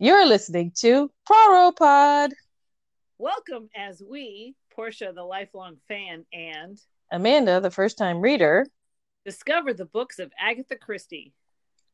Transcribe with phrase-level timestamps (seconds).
[0.00, 2.30] You're listening to Poirot Pod.
[3.18, 6.78] Welcome as we, Portia, the lifelong fan, and
[7.10, 8.64] Amanda, the first time reader,
[9.24, 11.32] discover the books of Agatha Christie.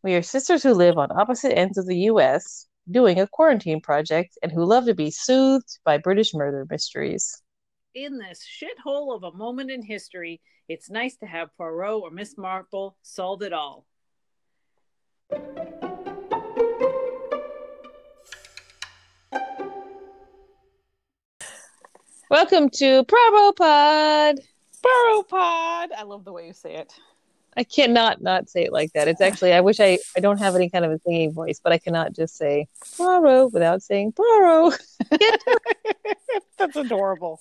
[0.03, 4.37] We are sisters who live on opposite ends of the U.S., doing a quarantine project,
[4.43, 7.41] and who love to be soothed by British murder mysteries.
[7.95, 12.37] In this shithole of a moment in history, it's nice to have Poirot or Miss
[12.37, 13.87] Marple solve it all.
[22.31, 24.41] Welcome to Poirot Pod.
[24.83, 25.91] Poirot Pod.
[25.97, 26.93] I love the way you say it.
[27.57, 29.09] I cannot not say it like that.
[29.09, 31.73] It's actually I wish I I don't have any kind of a singing voice, but
[31.73, 34.81] I cannot just say Poirot without saying Poirot.
[36.59, 37.41] That's adorable.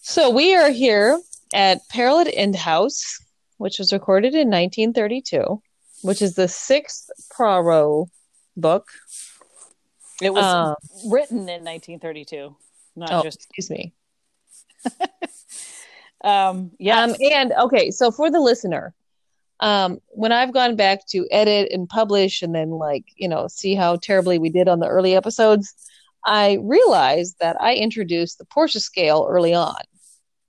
[0.00, 1.20] So we are here
[1.52, 3.20] at at End House,
[3.58, 5.62] which was recorded in 1932,
[6.02, 8.08] which is the sixth Poirot
[8.56, 8.88] book.
[10.22, 10.74] It was Um,
[11.10, 12.54] written in 1932,
[12.96, 13.44] not oh, just.
[13.44, 13.94] excuse me.
[16.24, 17.02] Um, yeah.
[17.02, 18.94] Um, and okay, so for the listener,
[19.60, 23.74] um, when I've gone back to edit and publish and then like, you know, see
[23.74, 25.72] how terribly we did on the early episodes,
[26.24, 29.82] I realized that I introduced the Portia scale early on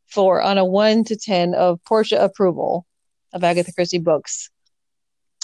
[0.08, 2.88] for on a one to 10 of Portia approval
[3.34, 4.50] of Agatha Christie books.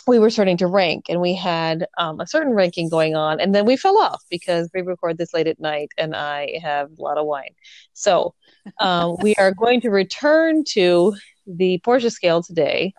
[0.08, 3.54] We were starting to rank and we had um, a certain ranking going on, and
[3.54, 7.02] then we fell off because we record this late at night and I have a
[7.02, 7.54] lot of wine.
[7.94, 8.34] So,
[8.80, 11.14] um, we are going to return to
[11.46, 12.94] the Portia scale today.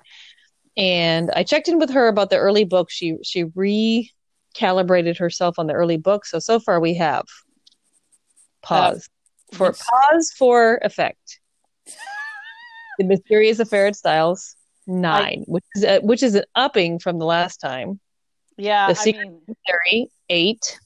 [0.77, 2.91] And I checked in with her about the early book.
[2.91, 6.25] She she recalibrated herself on the early book.
[6.25, 7.25] So so far we have
[8.63, 9.09] pause
[9.53, 9.87] for yes.
[9.89, 11.41] pause for effect.
[12.99, 17.25] the Mysterious Affair at Styles nine, which is a, which is an upping from the
[17.27, 18.01] last time.
[18.57, 18.87] yeah.
[18.87, 20.79] the I secret- mean, Theory eight.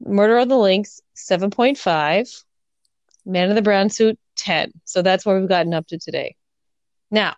[0.00, 2.28] Murder on the Links seven point five.
[3.24, 4.70] Man in the Brown Suit ten.
[4.84, 6.36] So that's where we've gotten up to today.
[7.10, 7.34] Now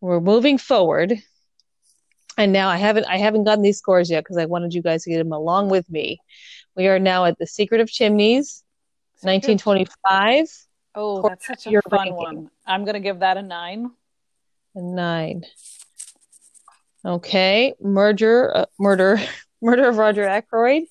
[0.00, 1.14] we're moving forward,
[2.36, 5.04] and now I haven't I haven't gotten these scores yet because I wanted you guys
[5.04, 6.18] to get them along with me.
[6.76, 8.64] We are now at the Secret of Chimneys,
[9.22, 10.46] nineteen twenty five
[10.94, 12.14] oh, that's such a fun ranking.
[12.14, 12.50] one.
[12.66, 13.90] I'm going to give that a nine.
[14.74, 15.44] and nine.
[17.04, 19.20] Okay, murder, uh, murder,
[19.62, 20.84] murder of Roger Ackroyd,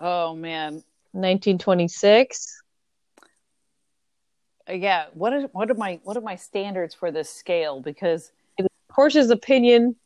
[0.00, 0.82] Oh, man.
[1.12, 2.62] nineteen twenty six.
[4.68, 8.30] Uh, yeah what are what are my what are my standards for this scale because
[8.88, 9.96] Portia's opinion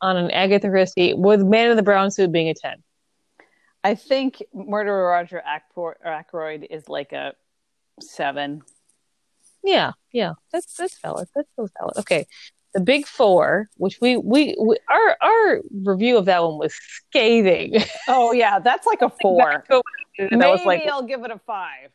[0.00, 2.76] on an Agatha Christie with Man in the Brown Suit being a 10.
[3.82, 5.42] i think murder of roger
[6.04, 7.34] Ackroyd is like a
[8.00, 8.62] seven
[9.64, 11.28] Yeah, yeah, that's that's valid.
[11.34, 11.96] That's so valid.
[11.98, 12.26] Okay,
[12.74, 17.82] the Big Four, which we we, we our our review of that one was scathing.
[18.08, 19.64] oh yeah that's like a four
[20.18, 21.90] maybe I was like, i'll give it a five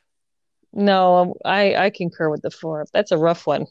[0.73, 2.85] no, I I concur with the four.
[2.93, 3.65] That's a rough one.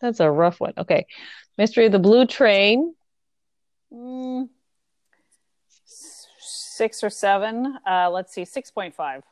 [0.00, 0.72] That's a rough one.
[0.78, 1.06] Okay,
[1.58, 2.94] Mystery of the Blue Train.
[3.92, 4.48] mm,
[5.86, 9.22] six or seven uh let's see 6.5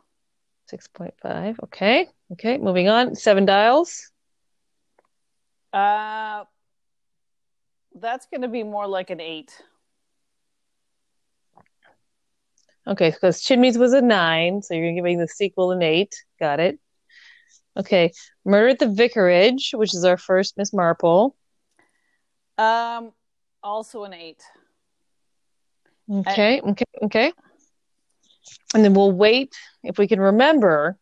[0.72, 1.56] 6.5.
[1.64, 2.08] Okay.
[2.32, 2.58] Okay.
[2.58, 3.14] Moving on.
[3.14, 4.10] Seven Dials.
[5.72, 6.44] uh
[7.94, 9.52] that's going to be more like an eight
[12.86, 13.10] Okay.
[13.10, 14.62] Because Chimneys was a nine.
[14.62, 16.14] So you're giving the sequel an eight.
[16.40, 16.78] Got it.
[17.76, 18.12] Okay.
[18.44, 21.36] Murder at the Vicarage, which is our first Miss Marple.
[22.58, 23.12] um
[23.62, 24.42] also an eight
[26.10, 26.60] Okay.
[26.60, 26.84] Okay.
[27.02, 27.32] Okay.
[28.74, 30.98] And then we'll wait if we can remember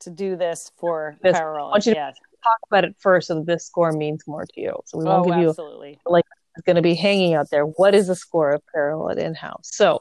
[0.00, 2.14] to do this for This- parallel want you to- yes
[2.44, 4.78] talk about it first so that this score means more to you.
[4.84, 6.24] So we won't oh give you absolutely like
[6.56, 7.64] it's going to be hanging out there.
[7.64, 9.70] What is the score of Peril at End House?
[9.72, 10.00] So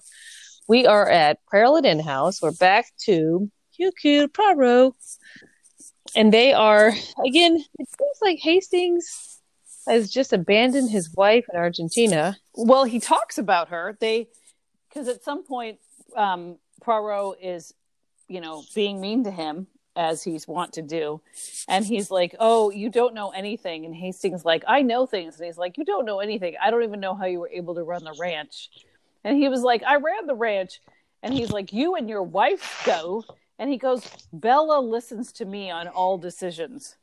[0.68, 2.42] we are at Peril at End House.
[2.42, 4.94] We're back to cute Poirot.
[6.16, 6.94] And they are,
[7.26, 9.40] again, it seems like Hastings
[9.88, 12.38] has just abandoned his wife in Argentina.
[12.54, 13.98] Well, he talks about her.
[14.00, 14.28] They
[14.90, 15.80] because at some point
[16.16, 17.74] um, Poirot is,
[18.28, 21.22] you know, being mean to him as he's wont to do,
[21.68, 25.46] and he's like, "Oh, you don't know anything," and Hastings like, "I know things," and
[25.46, 26.56] he's like, "You don't know anything.
[26.62, 28.70] I don't even know how you were able to run the ranch,"
[29.24, 30.82] and he was like, "I ran the ranch,"
[31.22, 33.24] and he's like, "You and your wife go,"
[33.60, 36.98] and he goes, "Bella listens to me on all decisions,"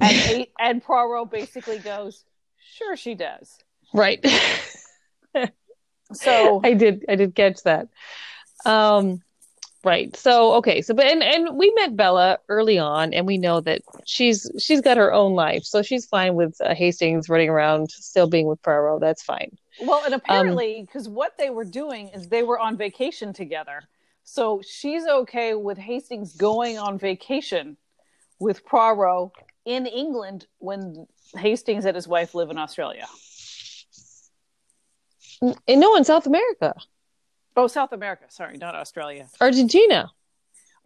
[0.00, 2.24] and and Poirot basically goes,
[2.58, 3.58] "Sure, she does."
[3.92, 4.24] Right.
[6.12, 7.88] So I did I did catch that.
[8.64, 9.22] Um
[9.84, 10.14] right.
[10.16, 13.82] So okay, so but and, and we met Bella early on and we know that
[14.04, 15.64] she's she's got her own life.
[15.64, 19.00] So she's fine with uh, Hastings running around still being with Poirot.
[19.00, 19.56] That's fine.
[19.80, 23.82] Well, and apparently, because um, what they were doing is they were on vacation together.
[24.24, 27.76] So she's okay with Hastings going on vacation
[28.38, 29.30] with Poirot
[29.64, 33.06] in England when Hastings and his wife live in Australia.
[35.40, 36.74] And no, in South America.
[37.58, 38.24] Oh, South America.
[38.28, 39.26] Sorry, not Australia.
[39.40, 40.12] Argentina.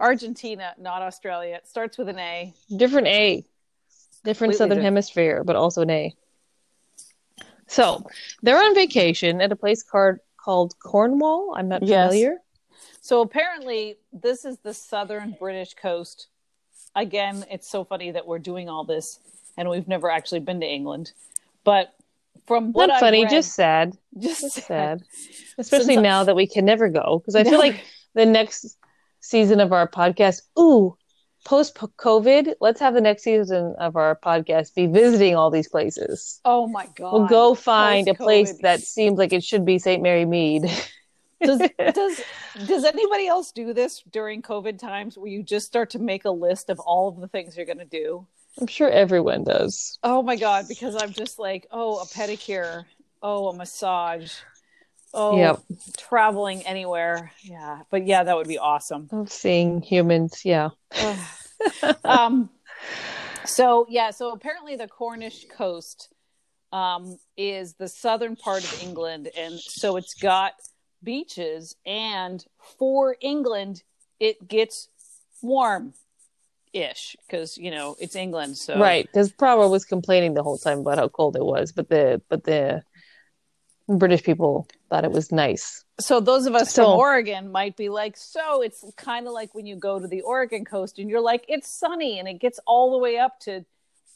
[0.01, 1.57] Argentina, not Australia.
[1.57, 2.55] It starts with an A.
[2.75, 3.45] Different A.
[4.25, 4.85] Different Completely southern different.
[4.85, 6.17] hemisphere, but also an A.
[7.67, 8.07] So
[8.43, 11.55] they're on vacation at a place called called Cornwall.
[11.55, 12.09] I'm not yes.
[12.09, 12.39] familiar.
[13.03, 16.29] So apparently, this is the southern British coast.
[16.97, 19.21] Again, it's so funny that we're doing all this
[19.59, 21.13] and we've never actually been to England.
[21.65, 21.95] But
[22.47, 24.65] from what not funny, read, just sad, just, just sad.
[24.67, 25.03] sad.
[25.59, 27.85] Especially Since now that we can never go, because I feel like
[28.15, 28.77] the next
[29.21, 30.97] season of our podcast, ooh,
[31.45, 36.41] post COVID, let's have the next season of our podcast be visiting all these places.
[36.45, 37.13] Oh my god!
[37.13, 38.21] We'll go find Post-COVID.
[38.21, 40.03] a place that seems like it should be St.
[40.03, 40.71] Mary Mead.
[41.43, 41.59] does
[41.95, 42.21] does
[42.67, 46.31] does anybody else do this during COVID times where you just start to make a
[46.31, 48.27] list of all of the things you're going to do?
[48.61, 49.99] I'm sure everyone does.
[50.03, 52.85] Oh my god, because I'm just like, oh, a pedicure,
[53.23, 54.33] oh, a massage,
[55.15, 55.61] oh, yep.
[55.97, 57.33] traveling anywhere.
[57.43, 59.09] Yeah, but yeah, that would be awesome.
[59.11, 60.71] Of seeing humans, yeah.
[62.05, 62.51] um,
[63.45, 66.13] so yeah, so apparently the Cornish coast
[66.73, 70.53] um, is the southern part of England, and so it's got
[71.03, 72.45] beaches, and
[72.79, 73.83] for England,
[74.21, 74.89] it gets
[75.41, 75.95] warm
[76.73, 78.57] ish because you know it's England.
[78.57, 81.89] So right, because Poirot was complaining the whole time about how cold it was, but
[81.89, 82.83] the but the
[83.89, 85.85] British people thought it was nice.
[86.01, 89.55] So those of us so, from Oregon might be like, so it's kind of like
[89.55, 92.59] when you go to the Oregon coast and you're like, it's sunny and it gets
[92.67, 93.65] all the way up to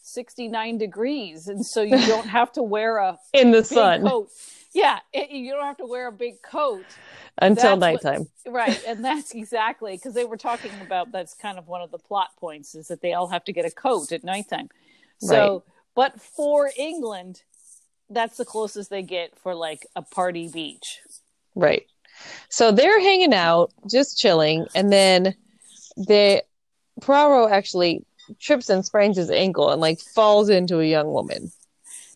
[0.02, 4.30] 69 degrees, and so you don't have to wear a in the sun coat.
[4.76, 6.84] Yeah, it, you don't have to wear a big coat
[7.38, 8.26] until that's nighttime.
[8.42, 11.90] What, right, and that's exactly because they were talking about that's kind of one of
[11.90, 14.68] the plot points is that they all have to get a coat at nighttime.
[15.16, 15.62] So, right.
[15.94, 17.42] but for England,
[18.10, 21.00] that's the closest they get for like a party beach.
[21.54, 21.86] Right.
[22.50, 25.34] So they're hanging out, just chilling, and then
[25.96, 26.44] the
[27.00, 28.04] Poirot actually
[28.38, 31.50] trips and sprains his ankle and like falls into a young woman.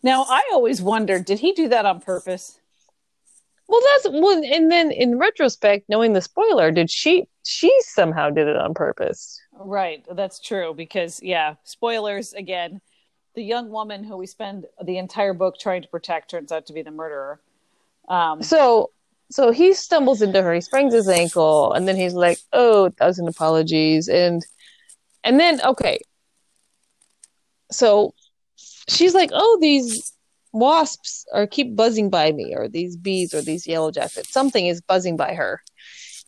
[0.02, 2.58] Now, I always wondered, did he do that on purpose?
[3.70, 8.48] Well, that's well, and then in retrospect, knowing the spoiler, did she she somehow did
[8.48, 9.40] it on purpose?
[9.52, 12.80] Right, that's true because yeah, spoilers again.
[13.36, 16.72] The young woman who we spend the entire book trying to protect turns out to
[16.72, 17.40] be the murderer.
[18.08, 18.90] Um, so,
[19.30, 20.52] so he stumbles into her.
[20.52, 24.44] He sprains his ankle, and then he's like, "Oh, thousand apologies," and
[25.22, 26.00] and then okay.
[27.70, 28.14] So
[28.90, 30.12] she's like, "Oh, these
[30.52, 34.32] wasps are keep buzzing by me, or these bees, or these yellow jackets.
[34.32, 35.62] Something is buzzing by her."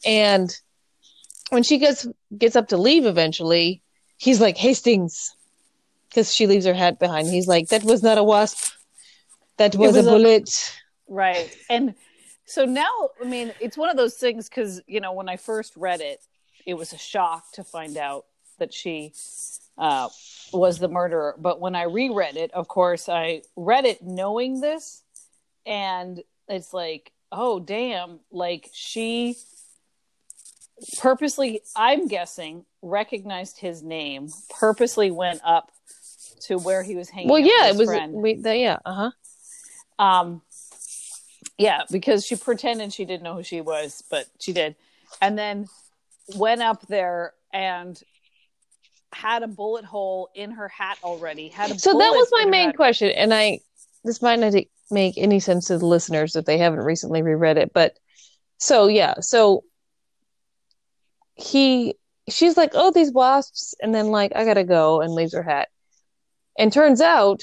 [0.04, 0.54] And
[1.50, 2.06] when she gets
[2.36, 3.82] gets up to leave, eventually,
[4.16, 5.36] he's like, "Hastings,"
[6.08, 7.28] because she leaves her hat behind.
[7.28, 8.72] He's like, "That was not a wasp.
[9.58, 10.48] That was, was a bullet."
[11.08, 11.12] A...
[11.12, 11.94] right, and
[12.46, 15.74] so now, I mean, it's one of those things because you know when I first
[15.76, 16.20] read it,
[16.66, 18.26] it was a shock to find out
[18.58, 19.12] that she
[19.78, 20.08] uh,
[20.52, 21.34] was the murderer.
[21.38, 25.02] But when I reread it, of course, I read it knowing this,
[25.66, 29.36] and it's like, oh damn, like she
[30.98, 35.70] purposely, I'm guessing, recognized his name, purposely went up
[36.42, 37.28] to where he was hanging.
[37.28, 37.88] Well, yeah, it was.
[38.10, 39.10] We, the, yeah, uh
[39.98, 40.04] huh.
[40.04, 40.42] Um,
[41.58, 44.74] yeah, because she pretended she didn't know who she was, but she did,
[45.20, 45.68] and then
[46.36, 48.02] went up there and
[49.12, 51.48] had a bullet hole in her hat already.
[51.48, 53.60] Had a so that was my main question, and I
[54.04, 54.54] this might not
[54.90, 57.98] make any sense to the listeners if they haven't recently reread it, but
[58.58, 59.64] so yeah, so
[61.34, 61.94] he
[62.28, 65.68] she's like, oh, these wasps, and then like I gotta go, and leaves her hat,
[66.58, 67.42] and turns out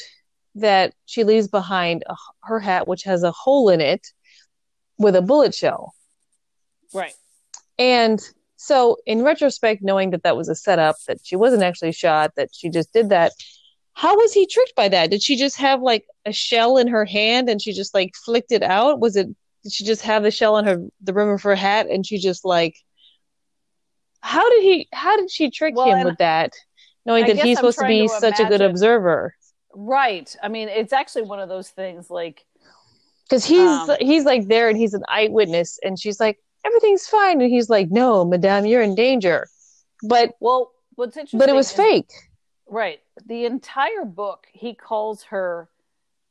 [0.55, 4.07] that she leaves behind a, her hat, which has a hole in it
[4.97, 5.93] with a bullet shell.
[6.93, 7.13] Right.
[7.77, 8.19] And
[8.61, 12.49] so, in retrospect, knowing that that was a setup, that she wasn't actually shot, that
[12.51, 13.31] she just did that,
[13.93, 15.11] how was he tricked by that?
[15.11, 18.51] Did she just have like a shell in her hand and she just like flicked
[18.51, 18.99] it out?
[18.99, 19.27] Was it,
[19.63, 22.17] did she just have the shell on her, the rim of her hat and she
[22.17, 22.75] just like,
[24.19, 26.51] how did he, how did she trick well, him with that?
[27.05, 29.35] Knowing I that he's supposed to be to such a good observer.
[29.73, 30.35] Right.
[30.43, 32.45] I mean, it's actually one of those things like,
[33.23, 37.41] because he's um, he's like there and he's an eyewitness and she's like everything's fine.
[37.41, 39.47] And he's like, no, madame, you're in danger.
[40.03, 42.11] But, well, what's interesting, but it was is, fake.
[42.67, 43.01] Right.
[43.25, 45.69] The entire book, he calls her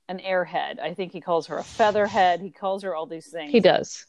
[0.08, 0.80] an airhead.
[0.80, 2.40] I think he calls her a featherhead.
[2.40, 3.52] He calls her all these things.
[3.52, 4.06] He does.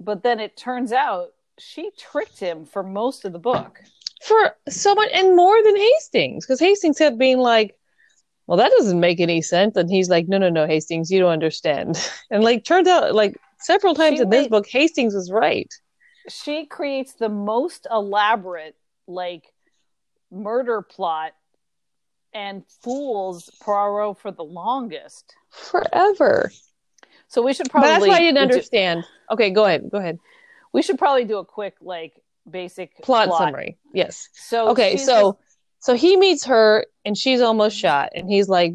[0.00, 3.80] But then it turns out she tricked him for most of the book.
[4.22, 7.76] For so much and more than Hastings, because Hastings kept being like,
[8.46, 9.76] well, that doesn't make any sense.
[9.76, 12.10] And he's like, no, no, no, Hastings, you don't understand.
[12.30, 15.72] And like, turns out, like, several times She in this made- book, Hastings was right.
[16.28, 19.44] She creates the most elaborate, like,
[20.30, 21.32] murder plot
[22.34, 25.34] and fools Poirot for the longest.
[25.50, 26.52] Forever.
[27.28, 29.04] So we should But probably that's why I didn't do- understand.
[29.30, 29.88] Okay, go ahead.
[29.90, 30.18] Go ahead.
[30.72, 32.12] we should probably do a quick like
[32.48, 33.78] basic Plot, summary.
[33.94, 34.28] Yes.
[34.34, 35.38] So Okay, so
[35.80, 38.74] so he meets her and she's almost shot and he's like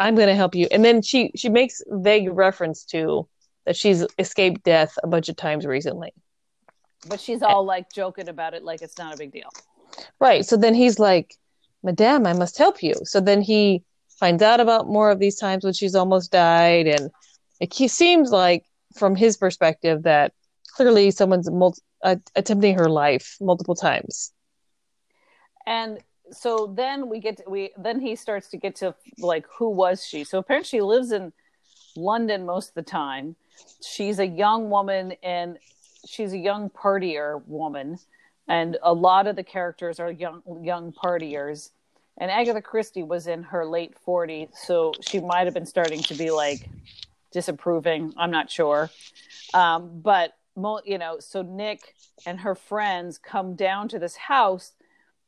[0.00, 0.66] I'm going to help you.
[0.72, 3.28] And then she she makes vague reference to
[3.70, 6.12] that she's escaped death a bunch of times recently.
[7.08, 9.48] but she's all like joking about it like it's not a big deal.
[10.18, 10.44] Right.
[10.44, 11.36] So then he's like,
[11.84, 12.94] Madame, I must help you.
[13.04, 13.84] So then he
[14.18, 16.88] finds out about more of these times when she's almost died.
[16.88, 17.10] And
[17.60, 18.64] it seems like,
[18.96, 20.32] from his perspective, that
[20.74, 21.48] clearly someone's
[22.02, 24.32] uh, attempting her life multiple times.
[25.64, 26.00] And
[26.32, 30.04] so then we get to, we then he starts to get to like who was
[30.04, 30.24] she?
[30.24, 31.32] So apparently she lives in
[31.96, 33.36] London most of the time.
[33.82, 35.58] She's a young woman and
[36.06, 37.98] she's a young partier woman
[38.48, 41.70] and a lot of the characters are young young partiers.
[42.18, 46.14] And Agatha Christie was in her late 40s, so she might have been starting to
[46.14, 46.68] be like
[47.32, 48.12] disapproving.
[48.18, 48.90] I'm not sure.
[49.54, 50.36] Um, but
[50.84, 51.94] you know, so Nick
[52.26, 54.72] and her friends come down to this house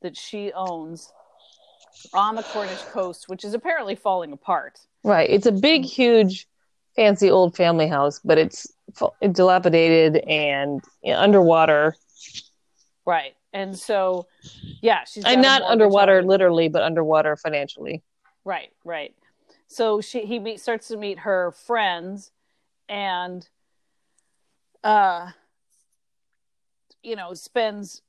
[0.02, 1.12] that she owns
[2.12, 4.80] on the Cornish coast, which is apparently falling apart.
[5.04, 5.30] Right.
[5.30, 6.48] It's a big, huge,
[6.96, 8.66] fancy old family house, but it's
[9.32, 11.94] dilapidated and you know, underwater.
[13.06, 13.34] Right.
[13.52, 14.26] And so,
[14.80, 16.26] yeah, she's And not underwater it.
[16.26, 18.02] literally, but underwater financially.
[18.44, 19.14] Right, right.
[19.66, 22.30] So she he meet, starts to meet her friends,
[22.88, 23.48] and
[24.84, 25.30] uh,
[27.02, 28.02] you know, spends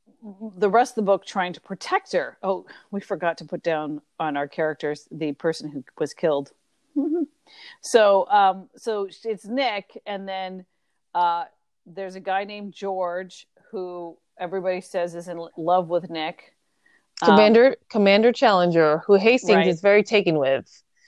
[0.58, 2.38] the rest of the book trying to protect her.
[2.44, 6.52] Oh, we forgot to put down on our characters the person who was killed.
[7.82, 10.66] so, um, so it's Nick, and then
[11.14, 11.46] uh,
[11.86, 16.56] there's a guy named George who everybody says is in love with Nick.
[17.22, 19.68] Um, Commander Commander Challenger, who Hastings Right.
[19.68, 20.66] is very taken with.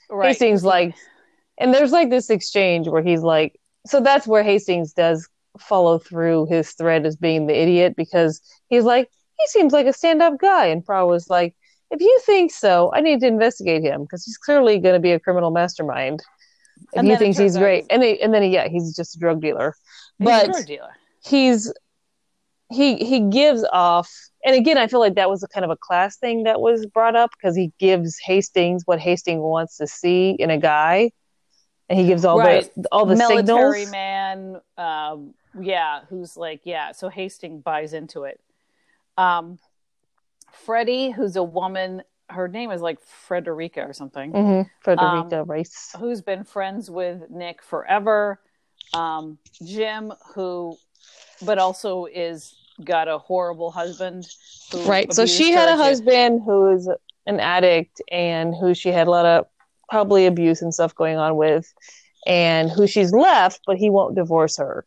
[0.08, 0.28] right.
[0.28, 0.94] Hastings like
[1.58, 5.28] and there's like this exchange where he's like so that's where Hastings does
[5.58, 9.92] follow through his thread as being the idiot because he's like he seems like a
[9.92, 11.54] stand-up guy and Poirot was like
[11.90, 15.12] if you think so I need to investigate him because he's clearly going to be
[15.12, 16.20] a criminal mastermind.
[16.92, 19.18] If And he thinks he's great and they, and then he, yeah he's just a
[19.18, 19.74] drug dealer.
[20.18, 20.96] He's a but drug dealer.
[21.24, 21.72] he's
[22.70, 24.10] he he gives off
[24.44, 26.84] and again i feel like that was a kind of a class thing that was
[26.86, 31.10] brought up because he gives hastings what hastings wants to see in a guy
[31.88, 32.68] and he gives all Right.
[32.76, 33.92] the all the military signals.
[33.92, 38.40] man um yeah who's like yeah so hastings buys into it.
[39.16, 39.58] Um
[40.64, 44.32] freddie who's a woman her name is like frederica or something.
[44.32, 45.94] Hmm Um, frederica rice.
[45.98, 48.40] who's been friends with nick forever.
[48.94, 50.76] Um jim who
[51.44, 54.26] but also is got a horrible husband
[54.86, 55.82] right so she had a too.
[55.82, 56.88] husband who is
[57.26, 59.46] an addict and who she had a lot of
[59.88, 61.72] probably abuse and stuff going on with
[62.26, 64.84] and who she's left but he won't divorce her.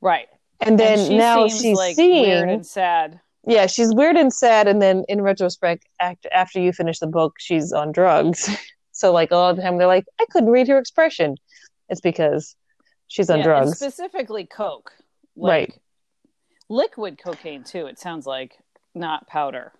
[0.00, 0.28] Right
[0.60, 4.30] and then and she now she's like seeing weird and sad yeah, she's weird and
[4.32, 8.50] sad, and then in retrospect, act, after you finish the book, she's on drugs.
[8.92, 11.36] so like all the time, they're like, I couldn't read her expression.
[11.88, 12.54] It's because
[13.08, 14.92] she's on Yeah, drugs, specifically coke
[15.36, 15.72] Right.
[16.68, 18.58] liquid cocaine too it sounds like
[18.94, 19.72] not powder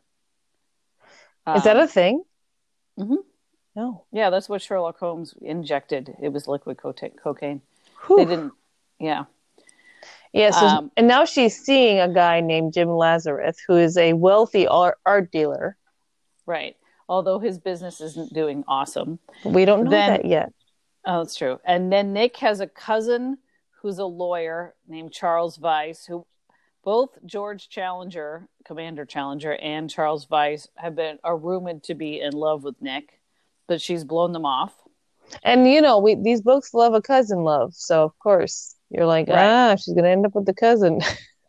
[1.54, 2.22] Is that Um, a thing?
[2.98, 3.16] Mm-hmm.
[3.76, 4.04] No.
[4.10, 7.60] yeah that's what sherlock holmes injected it was liquid co- cocaine
[8.06, 8.16] Whew.
[8.16, 8.52] they didn't
[8.98, 9.24] yeah
[10.32, 10.50] Yeah.
[10.50, 14.66] So, um, and now she's seeing a guy named Jim Lazarus, who is a wealthy
[14.66, 15.76] art, art dealer.
[16.46, 16.76] right
[17.08, 20.52] although his business isn't doing awesome We don't know Then- that yet.
[21.06, 23.38] oh that's true and then nick has a cousin
[23.82, 26.24] who's a lawyer named charles Vyse who
[26.84, 32.32] both george challenger commander challenger and charles Vyse have been are rumored to be in
[32.32, 33.20] love with nick
[33.66, 34.74] but she's blown them off
[35.42, 39.28] And you know, we these books love a cousin love, so of course you're like,
[39.28, 39.30] Right.
[39.30, 41.00] ah, she's gonna end up with the cousin.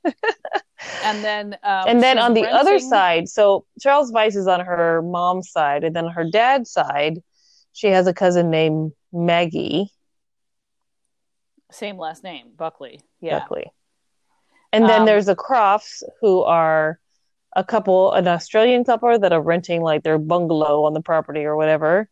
[1.02, 5.02] and then um, and then on the other side, so Charles Vyse is on her
[5.02, 7.20] mom's side, and then on her dad's side,
[7.74, 9.92] she has a cousin named Maggie
[11.72, 13.72] same last name buckley yeah Buckley.
[14.74, 17.00] And then Um, there's the Crofts, who are
[17.56, 21.56] a couple, an Australian couple that are renting like their bungalow on the property or
[21.56, 22.10] whatever.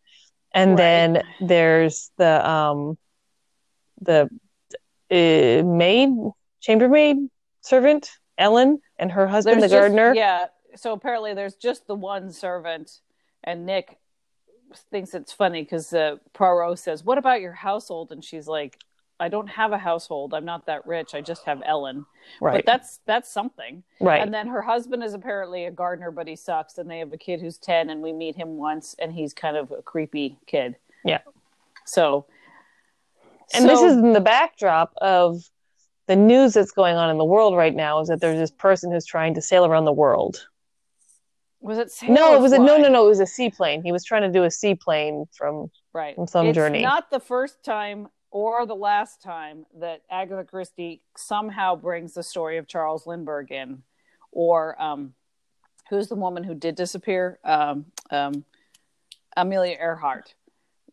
[0.53, 0.79] and Right.
[0.79, 2.97] then there's the um
[4.01, 4.29] the
[5.11, 6.09] uh, maid
[6.61, 7.17] chambermaid
[7.61, 10.45] servant ellen and her husband There's the just- gardener Yeah.
[10.75, 12.99] So apparently there's just the one servant,
[13.43, 13.97] and Nick
[14.91, 18.77] thinks it's funny because uh, Poirot says, "What about your household?" And she's like,
[19.19, 20.31] "I don't have a household.
[20.35, 21.15] I'm not that rich.
[21.15, 22.05] I just have Ellen."
[22.39, 23.81] right But that's that's something.
[23.99, 26.77] right And then her husband is apparently a gardener, but he sucks.
[26.77, 29.57] And they have a kid who's ten, and we meet him once, and he's kind
[29.57, 30.75] of a creepy kid.
[31.03, 31.21] Yeah.
[31.85, 32.25] So.
[33.53, 35.41] And this is in the backdrop of
[36.07, 38.91] the news that's going on in the world right now is that there's this person
[38.91, 40.47] who's trying to sail around the world.
[41.61, 43.83] Was it no it was a no no no it was a seaplane.
[43.83, 46.15] He was trying to do a seaplane from right.
[46.15, 46.81] from some it's journey.
[46.81, 52.57] not the first time or the last time that agatha christie somehow brings the story
[52.57, 53.81] of charles lindbergh in
[54.31, 55.13] or um
[55.89, 57.39] who's the woman who did disappear?
[57.43, 58.45] Um um
[59.35, 60.33] amelia earhart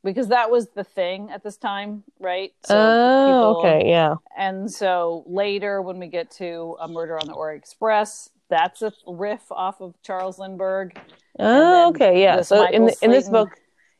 [0.07, 2.53] because that was the thing at this time right?
[2.71, 4.15] Oh people- okay yeah.
[4.37, 8.93] and so later when we get to a murder on the orient express that's a
[9.07, 10.99] riff off of charles lindbergh.
[11.39, 12.41] Oh, okay, yeah.
[12.43, 13.51] So in Michael in this book,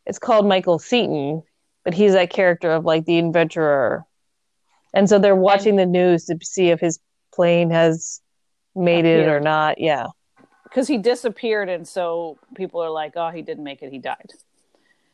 [0.07, 1.43] it's called Michael Seton,
[1.85, 4.05] but he's that character of like the adventurer,
[4.95, 6.99] and so they're watching the news to see if his
[7.35, 8.21] plane has
[8.75, 9.79] made it or not.
[9.79, 10.07] Yeah,
[10.65, 14.33] because he disappeared and so people are like oh he didn't make it he died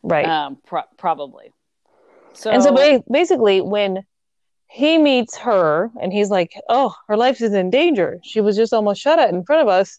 [0.03, 0.27] right.
[0.27, 1.53] um pro- probably
[2.35, 2.73] so and so
[3.11, 4.05] basically, when
[4.71, 8.19] he meets her, and he's like, "Oh, her life is in danger.
[8.25, 9.99] She was just almost shot at in front of us,"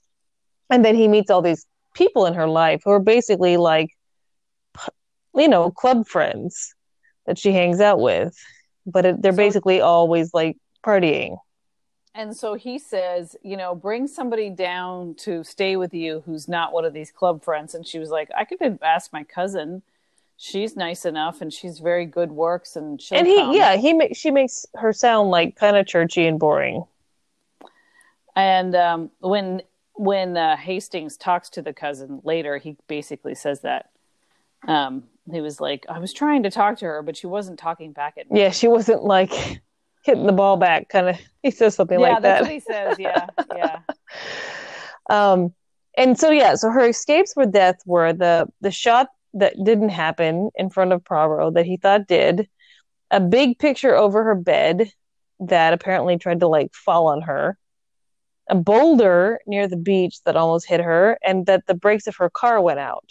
[0.71, 3.89] and then he meets all these people in her life who are basically like,
[5.35, 6.73] you know, club friends
[7.27, 8.35] that she hangs out with,
[8.87, 11.37] but it, they're So- basically always like partying.
[12.15, 16.73] and so he says you know bring somebody down to stay with you who's not
[16.73, 19.81] one of these club friends and she was like i could ask my cousin
[20.45, 23.53] she's nice enough and she's very good works and she'll and he, come.
[23.55, 26.83] yeah, he ma- she makes her sound like kind of churchy and boring.
[28.35, 29.61] and um when
[29.95, 33.89] when uh, hastings talks to the cousin later he basically says that
[34.67, 37.91] um he was like i was trying to talk to her but she wasn't talking
[37.93, 39.31] back at me Yeah, she wasn't like
[40.03, 40.89] hitting the ball back.
[40.89, 42.43] Kind of, he says something like that.
[42.43, 42.97] yeah like that's that.
[42.97, 43.79] what he says yeah yeah
[45.09, 45.53] Um,
[45.97, 50.49] and so yeah, so her escapes with death were the the shot that didn't happen
[50.55, 52.47] in front of Poirot that he thought did,
[53.11, 54.91] a big picture over her bed
[55.39, 57.57] that apparently tried to like fall on her,
[58.49, 62.29] a boulder near the beach that almost hit her, and that the brakes of her
[62.29, 63.09] car went out.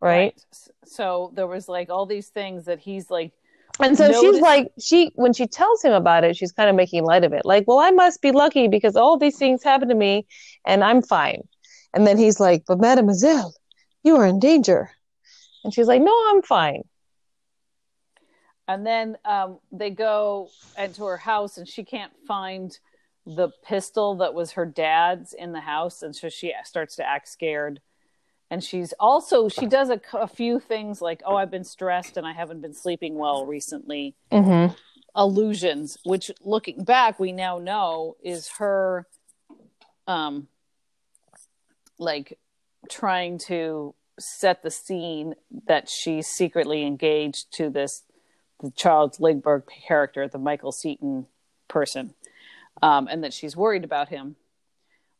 [0.00, 0.34] Right.
[0.52, 3.32] S- So there was like all these things that he's like,
[3.80, 7.04] And so she's like, she when she tells him about it, she's kind of making
[7.04, 7.44] light of it.
[7.44, 10.26] Like, well, I must be lucky because all these things happen to me,
[10.64, 11.42] and I'm fine.
[11.94, 13.54] And then he's like, but Mademoiselle,
[14.04, 14.90] you are in danger.
[15.64, 16.82] And she's like, no, I'm fine.
[18.68, 22.78] and then um, they go into her house and she can't find
[23.26, 27.28] the pistol that was her dad's in the house, and so she starts to act
[27.28, 27.80] scared.
[28.50, 32.26] And she's also she does a, a few things like, oh, I've been stressed and
[32.26, 34.16] I haven't been sleeping well recently.
[34.32, 34.74] Mm-hmm.
[35.16, 39.06] illusions which looking back we now know is her
[40.06, 40.48] um
[41.98, 42.38] like
[42.90, 45.34] trying to set the scene
[45.66, 48.04] that she's secretly engaged to this
[48.60, 51.26] the Charles Lindbergh character the Michael Seton
[51.68, 52.14] person
[52.82, 54.36] um and that she's worried about him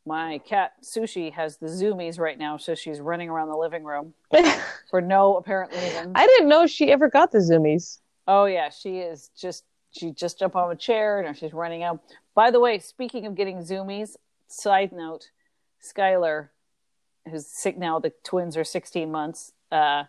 [0.07, 4.15] my cat sushi has the zoomies right now so she's running around the living room
[4.91, 7.99] for no apparent reason I didn't know she ever got the zoomies.
[8.27, 12.01] Oh yeah, she is just she just jumped on a chair and she's running out.
[12.35, 14.17] By the way, speaking of getting zoomies,
[14.49, 15.31] side note,
[15.83, 16.49] Skylar,
[17.29, 19.53] who's sick now, the twins are 16 months.
[19.71, 20.05] Uh,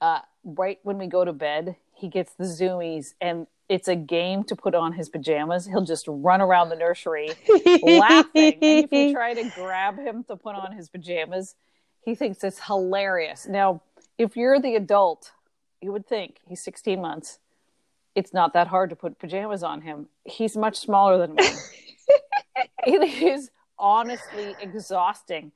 [0.00, 4.44] uh, right when we go to bed, he gets the zoomies and it's a game
[4.44, 5.66] to put on his pajamas.
[5.66, 7.30] He'll just run around the nursery
[7.82, 8.58] laughing.
[8.60, 11.54] And if you try to grab him to put on his pajamas,
[12.04, 13.46] he thinks it's hilarious.
[13.46, 13.82] Now,
[14.18, 15.32] if you're the adult,
[15.80, 17.38] you would think he's 16 months.
[18.14, 20.08] It's not that hard to put pajamas on him.
[20.24, 21.44] He's much smaller than me.
[22.86, 25.52] it is honestly exhausting.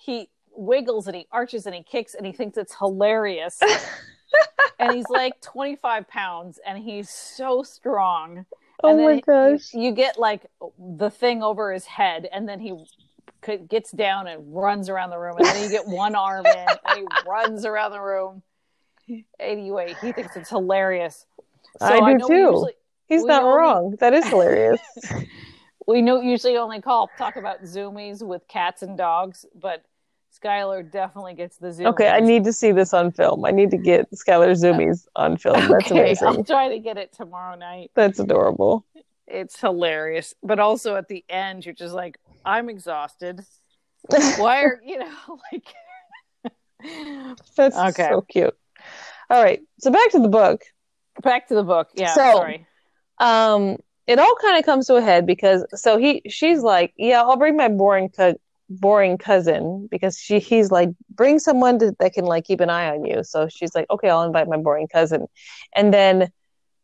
[0.00, 3.58] He wiggles and he arches and he kicks and he thinks it's hilarious.
[4.78, 8.46] and he's like 25 pounds and he's so strong.
[8.82, 9.74] oh And then my gosh.
[9.74, 10.46] You, get like
[10.78, 12.74] the thing over his head, and then he
[13.68, 16.54] gets down and runs around the room, and then you get one arm in,
[16.86, 18.42] and he runs around the room.
[19.40, 21.26] Anyway, he thinks it's hilarious.
[21.80, 22.34] So I do know too.
[22.34, 22.72] usually-
[23.06, 23.96] He's not only- wrong.
[24.00, 24.80] That is hilarious.
[25.88, 29.82] we know usually only call talk about zoomies with cats and dogs, but
[30.40, 31.86] Skylar definitely gets the zoom.
[31.86, 33.44] Okay, I need to see this on film.
[33.46, 35.56] I need to get Skylar Zoomies on film.
[35.68, 36.28] That's okay, amazing.
[36.28, 37.90] I'll try to get it tomorrow night.
[37.94, 38.84] That's adorable.
[39.26, 40.34] It's hilarious.
[40.42, 43.40] But also at the end, you're just like, I'm exhausted.
[44.36, 45.64] Why are you know like
[47.56, 48.08] That's Okay.
[48.10, 48.54] so cute.
[49.30, 50.62] All right, so back to the book.
[51.22, 51.88] back to the book?
[51.94, 52.66] Yeah, So- sorry.
[53.18, 57.20] um it all kind of comes to a head because so he she's like yeah
[57.22, 58.40] i'll bring my boring co-
[58.70, 62.90] boring cousin because she he's like bring someone to, that can like keep an eye
[62.90, 65.26] on you so she's like okay i'll invite my boring cousin
[65.76, 66.30] and then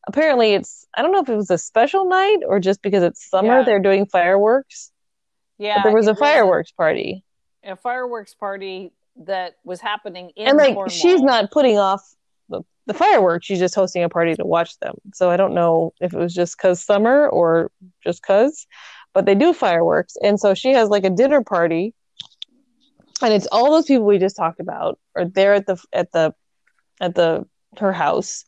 [0.06, 3.28] apparently it's i don't know if it was a special night or just because it's
[3.28, 3.64] summer Yeah.
[3.64, 4.92] they're doing fireworks
[5.58, 7.24] Yeah, but there was a fireworks party
[7.64, 8.92] a fireworks party
[9.24, 10.88] that was happening in and like Cornwall.
[10.88, 12.02] she's not putting off
[12.86, 14.94] the, fireworks she's just hosting a party to watch them.
[15.14, 17.70] So i don't know if it was just because summer or
[18.04, 18.66] just because
[19.14, 20.16] but they do fireworks.
[20.22, 21.94] And so she has like a dinner party.
[23.22, 26.34] And it's all those people we just talked about are there at the at the
[27.00, 27.46] at the
[27.78, 28.44] her house.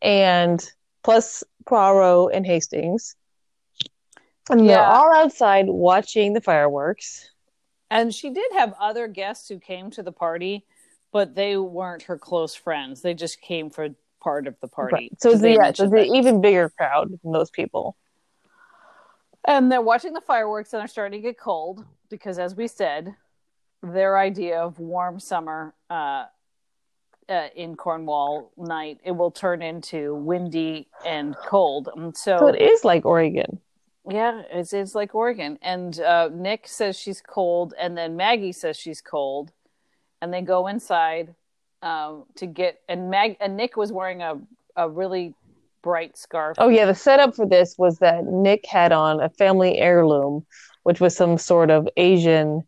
[0.00, 0.64] And
[1.02, 3.16] plus Poirot and Hastings.
[4.48, 7.30] And they're all outside watching the fireworks.
[7.90, 10.64] And she did have other guests who came to the party,
[11.14, 13.00] but they weren't her close friends.
[13.00, 14.94] They just came for part of the party.
[14.94, 15.12] Right.
[15.20, 16.18] so it's, the, yeah, so mentioned it's an that.
[16.18, 17.96] even bigger crowd than those people
[19.46, 23.14] And they're watching the fireworks and they're starting to get cold because, as we said,
[23.80, 26.24] their idea of warm summer uh,
[27.28, 31.90] uh, in Cornwall night it will turn into windy and cold.
[31.94, 33.60] And so, so it is like Oregon
[34.06, 35.58] yeah, it's it's like Oregon.
[35.62, 39.50] And uh, Nick says she's cold, and then Maggie says she's cold,
[40.24, 41.34] and they go inside
[41.82, 42.80] um, to get.
[42.88, 44.40] And Mag and Nick was wearing a
[44.74, 45.34] a really
[45.82, 46.56] bright scarf.
[46.58, 50.46] Oh yeah, the setup for this was that Nick had on a family heirloom,
[50.82, 52.62] which was some sort of Asian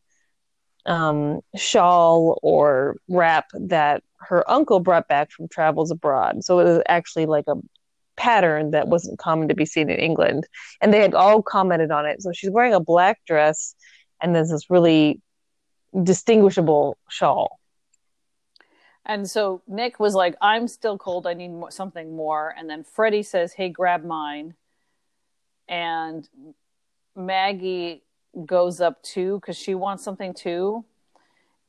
[0.85, 6.45] um, shawl or wrap that her uncle brought back from travels abroad.
[6.45, 7.55] So it was actually like a
[8.17, 10.47] pattern that wasn't common to be seen in England,
[10.83, 12.21] and they had all commented on it.
[12.21, 13.75] So she's wearing a black dress,
[14.21, 15.23] and there's this really
[16.03, 17.59] distinguishable shawl.
[19.05, 21.27] And so Nick was like, "I'm still cold.
[21.27, 24.55] I need something more." And then Freddie says, "Hey, grab mine."
[25.69, 26.29] And
[27.15, 28.03] Maggie
[28.45, 30.85] goes up too because she wants something too.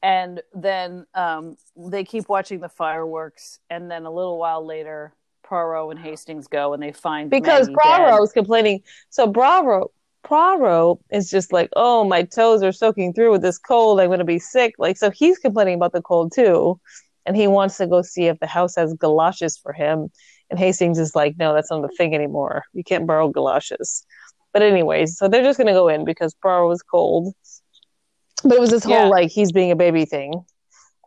[0.03, 3.59] And then um, they keep watching the fireworks.
[3.69, 8.11] And then a little while later, Poirot and Hastings go and they find because Maggie
[8.11, 8.19] dead.
[8.19, 8.83] was complaining.
[9.09, 9.91] So Bravo,
[10.27, 13.99] Poirot is just like, oh, my toes are soaking through with this cold.
[14.01, 14.73] I'm going to be sick.
[14.77, 16.79] Like, so he's complaining about the cold too,
[17.25, 20.09] and he wants to go see if the house has galoshes for him.
[20.49, 22.63] And Hastings is like, no, that's not a thing anymore.
[22.73, 24.05] You can't borrow galoshes.
[24.51, 27.33] But anyways, so they're just going to go in because Poirot was cold.
[28.43, 29.01] But it was this Yeah.
[29.03, 30.43] whole like he's being a baby thing.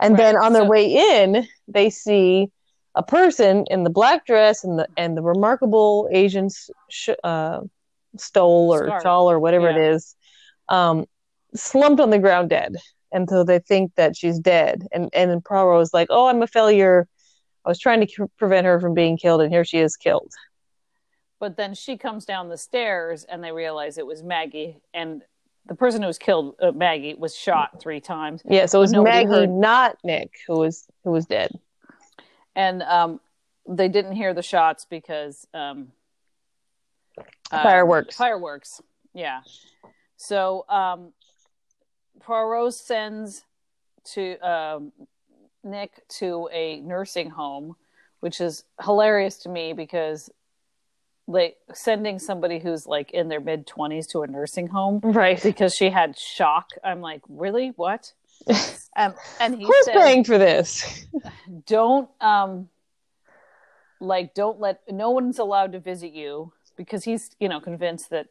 [0.00, 0.86] And Right, then on their so- way
[1.22, 2.50] in, they see
[2.94, 6.48] a person in the black dress and the and the remarkable Asian
[6.88, 7.60] sh- uh,
[8.16, 9.02] stole or Scarf.
[9.02, 9.76] shawl or whatever Yeah.
[9.76, 10.16] it is,
[10.68, 11.06] um,
[11.54, 12.76] slumped on the ground dead.
[13.12, 14.86] And so they think that she's dead.
[14.92, 17.08] And and then Poirot is like, "Oh, I'm a failure.
[17.64, 20.30] I was trying to prevent her from being killed, and here she is killed."
[21.40, 24.78] But then she comes down the stairs and they realize it was Maggie.
[24.94, 25.22] And
[25.66, 28.42] the person who was killed, uh, Maggie, was shot three times.
[28.44, 31.50] Yeah, so it was Maggie, heard- not Nick, who was who was dead.
[32.54, 33.20] and um,
[33.68, 35.92] they didn't hear the shots because um,
[37.50, 38.16] uh, Fireworks.
[38.16, 38.80] Fireworks,
[39.14, 39.40] yeah.
[40.16, 41.12] So um,
[42.20, 43.44] Poirot sends
[44.12, 44.92] to um,
[45.64, 47.76] Nick to a nursing home,
[48.20, 50.30] which is hilarious to me because
[51.26, 55.40] like sending somebody who's like in their mid twenties to a nursing home Right.
[55.42, 56.70] because she had shock.
[56.82, 57.68] I'm like, really?
[57.76, 58.12] What?
[58.96, 61.06] um, and Who's paying for this?
[61.66, 62.68] don't um
[64.00, 68.26] like don't let no one's allowed to visit you because he's you know convinced that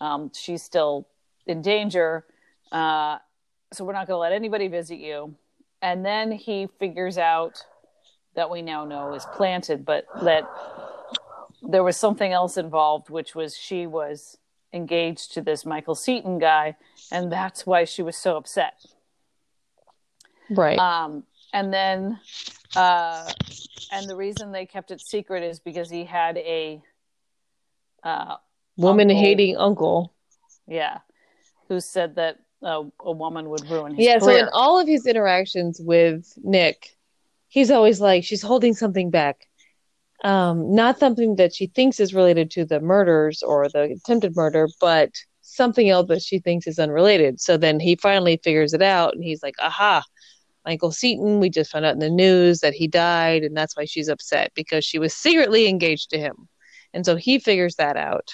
[0.00, 1.06] um she's still
[1.46, 2.24] in danger
[2.72, 3.18] uh
[3.72, 5.34] so we're not going to let anybody visit you
[5.82, 7.64] and then he figures out
[8.34, 10.44] that we now know is planted but that
[11.62, 14.38] there was something else involved which was she was
[14.72, 16.76] engaged to this Michael Seton guy
[17.10, 18.74] and that's why she was so upset
[20.50, 20.78] Right.
[20.78, 22.18] um, and then,
[22.74, 23.30] uh,
[23.92, 26.82] and the reason they kept it secret is because he had a,
[28.06, 28.36] uh,
[28.76, 29.22] Woman uncle.
[29.22, 30.14] hating uncle.
[30.68, 30.98] yeah,
[31.68, 35.06] who said that uh, a woman would ruin his Yeah, so in all of his
[35.06, 36.96] interactions with Nick,
[37.48, 39.48] he's always like, she's holding something back.
[40.24, 44.68] Um, not something that she thinks is related to the murders or the attempted murder,
[44.80, 45.10] but
[45.42, 47.40] something else that she thinks is unrelated.
[47.40, 50.02] So then he finally figures it out and he's like, aha,
[50.64, 53.84] Michael Seton, we just found out in the news that he died, and that's why
[53.84, 56.48] she's upset because she was secretly engaged to him.
[56.96, 58.32] And so he figures that out,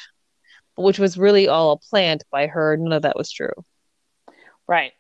[0.77, 2.77] which was really all a plant by her.
[2.77, 3.51] None of that was true.
[4.69, 4.93] Right.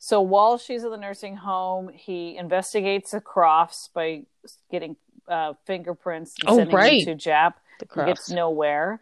[0.00, 4.24] So while she's in the nursing home, he investigates the Crofts by
[4.68, 4.96] getting
[5.28, 7.06] uh, fingerprints and Oh, sending right.
[7.06, 7.54] them to Japp.
[7.94, 9.00] He gets nowhere.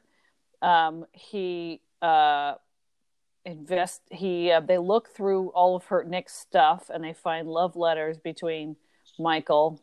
[0.61, 2.55] Um, he uh,
[3.47, 4.03] invest.
[4.11, 8.19] He uh, they look through all of her Nick's stuff and they find love letters
[8.19, 8.77] between
[9.19, 9.81] Michael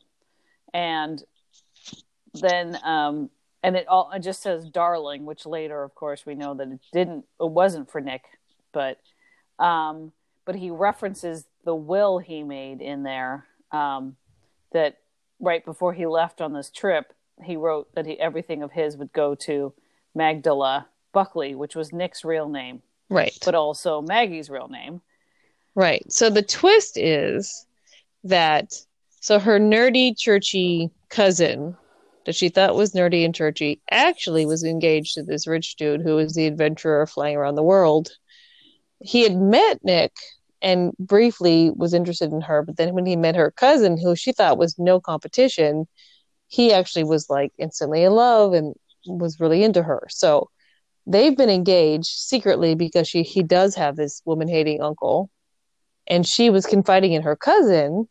[0.72, 1.24] and
[2.36, 3.30] then um,
[3.64, 6.80] and it all it just says darling, which later, of course, we know that it
[6.92, 7.26] didn't.
[7.40, 8.24] It wasn't for Nick,
[8.74, 9.00] but
[9.58, 10.12] um,
[10.46, 13.46] but he references the will he made in there.
[13.72, 14.18] Um,
[14.74, 14.98] that
[15.40, 19.14] right before he left on this trip, he wrote that he, everything of his would
[19.14, 19.74] go to
[20.16, 23.38] Magdala Buckley, which was Nick's real name, Right.
[23.46, 25.02] but also Maggie's real name.
[25.76, 26.04] Right.
[26.12, 27.66] So the twist is
[28.24, 28.74] that
[29.22, 31.76] so her nerdy churchy cousin
[32.26, 36.16] that she thought was nerdy and churchy actually was engaged to this rich dude who
[36.16, 38.12] was the adventurer flying around the world.
[39.02, 40.12] He had met Nick
[40.62, 44.32] and briefly was interested in her, but then when he met her cousin, who she
[44.32, 45.88] thought was no competition,
[46.48, 48.74] he actually was like instantly in love and
[49.06, 50.08] was really into her.
[50.10, 50.50] So
[51.06, 55.30] they've been engaged secretly because she he does have this woman hating uncle
[56.08, 58.08] and she was confiding in her cousin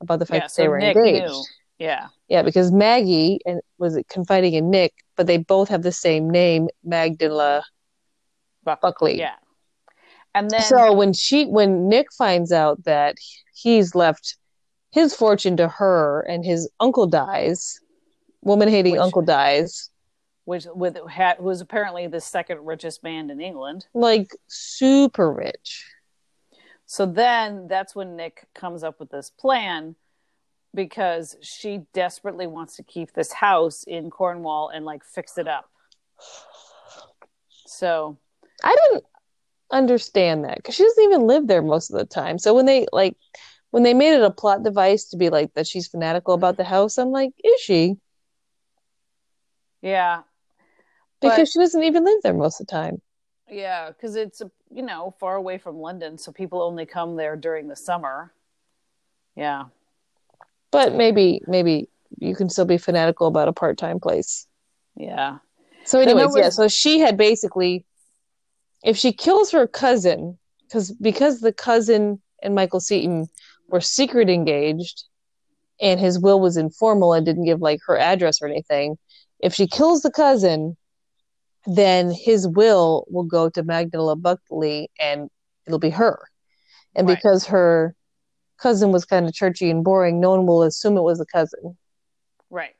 [0.00, 1.26] about the fact Yeah, that they were Nick engaged.
[1.32, 1.44] knew.
[1.78, 5.92] Yeah, Yeah, because Maggie and was it confiding in Nick, but they both have the
[5.92, 7.64] same name, Magdala
[8.62, 9.18] Buck- Buckley.
[9.18, 9.34] yeah.
[10.34, 13.16] And then So when she when Nick finds out that
[13.54, 14.36] he's left
[14.90, 17.80] his fortune to her and his uncle dies,
[18.42, 19.90] woman hating uncle dies,
[20.44, 23.86] which with had, was apparently the second richest man in England.
[23.94, 25.84] like super rich.
[26.86, 29.96] So then that's when Nick comes up with this plan
[30.74, 35.70] because she desperately wants to keep this house in Cornwall and like fix it up.
[37.66, 38.18] So
[38.62, 39.04] I didn't
[39.70, 42.38] understand that because she doesn't even live there most of the time.
[42.38, 43.16] So when they like
[43.70, 46.64] when they made it a plot device to be like that she's fanatical about the
[46.64, 47.96] house, I'm like, is she?
[49.82, 50.22] yeah,
[51.20, 53.00] Because But- she doesn't even live there most of the time.
[53.48, 57.68] yeah, because it's you know far away from London, so people only come there during
[57.68, 58.32] the summer.
[59.36, 59.64] Yeah,
[60.74, 64.46] But maybe maybe you can still be fanatical about a part time place.
[64.96, 65.38] yeah,
[65.84, 67.84] So anyways, yeah, so she had basically
[68.82, 73.28] if she kills her cousin, because because the cousin and Michael Seton
[73.68, 75.04] were secret engaged
[75.80, 78.96] and his will was informal and didn't give like her address or anything,
[79.40, 80.76] if she kills the cousin,
[81.66, 85.30] then his will will go to Magdala Buckley and
[85.66, 86.18] it'll be her.
[86.94, 87.16] And Right.
[87.16, 87.94] because her
[88.58, 91.76] cousin was kind of churchy and boring, no one will assume it was a cousin.
[92.50, 92.74] right.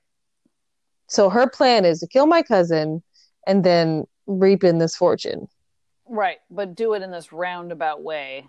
[1.09, 3.03] So her plan is to kill my cousin
[3.47, 5.47] and then reap in this fortune.
[6.07, 8.49] Right, but do it in this roundabout way.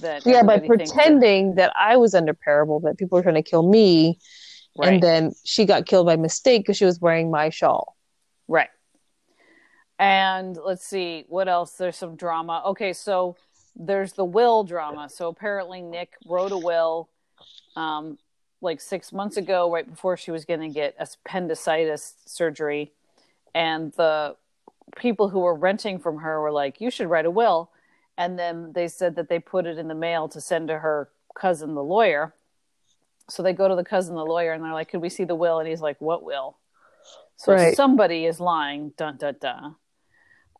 [0.00, 3.36] That Yeah, by thinks that- pretending that I was under parable, that people were trying
[3.36, 4.18] to kill me,
[4.76, 7.96] right, and then she got killed by mistake because she was wearing my shawl.
[8.48, 8.70] right.
[9.98, 11.72] And let's see what else.
[11.72, 12.62] There's some drama.
[12.66, 13.36] Okay, so
[13.78, 15.08] there's the will drama.
[15.08, 17.08] So apparently Nick wrote a will,
[17.76, 18.18] um,
[18.60, 22.92] like six months ago, right before she was going to get appendicitis surgery,
[23.54, 24.36] and the
[24.96, 27.70] people who were renting from her were like, "You should write a will,"
[28.16, 31.10] and then they said that they put it in the mail to send to her
[31.34, 32.34] cousin, the lawyer.
[33.30, 35.36] So they go to the cousin, the lawyer, and they're like, "Could we see the
[35.36, 36.56] will?" And he's like, "What will?"
[37.36, 37.76] So Right.
[37.76, 38.92] somebody is lying.
[38.96, 39.76] Dun dun dun.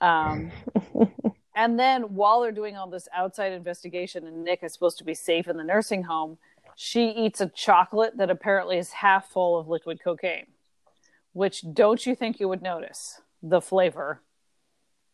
[0.00, 0.52] Um,
[1.58, 5.12] and then while they're doing all this outside investigation, and Nick is supposed to be
[5.12, 6.38] safe in the nursing home,
[6.76, 10.46] she eats a chocolate that apparently is half full of liquid cocaine.
[11.32, 14.22] Which don't you think you would notice the flavor?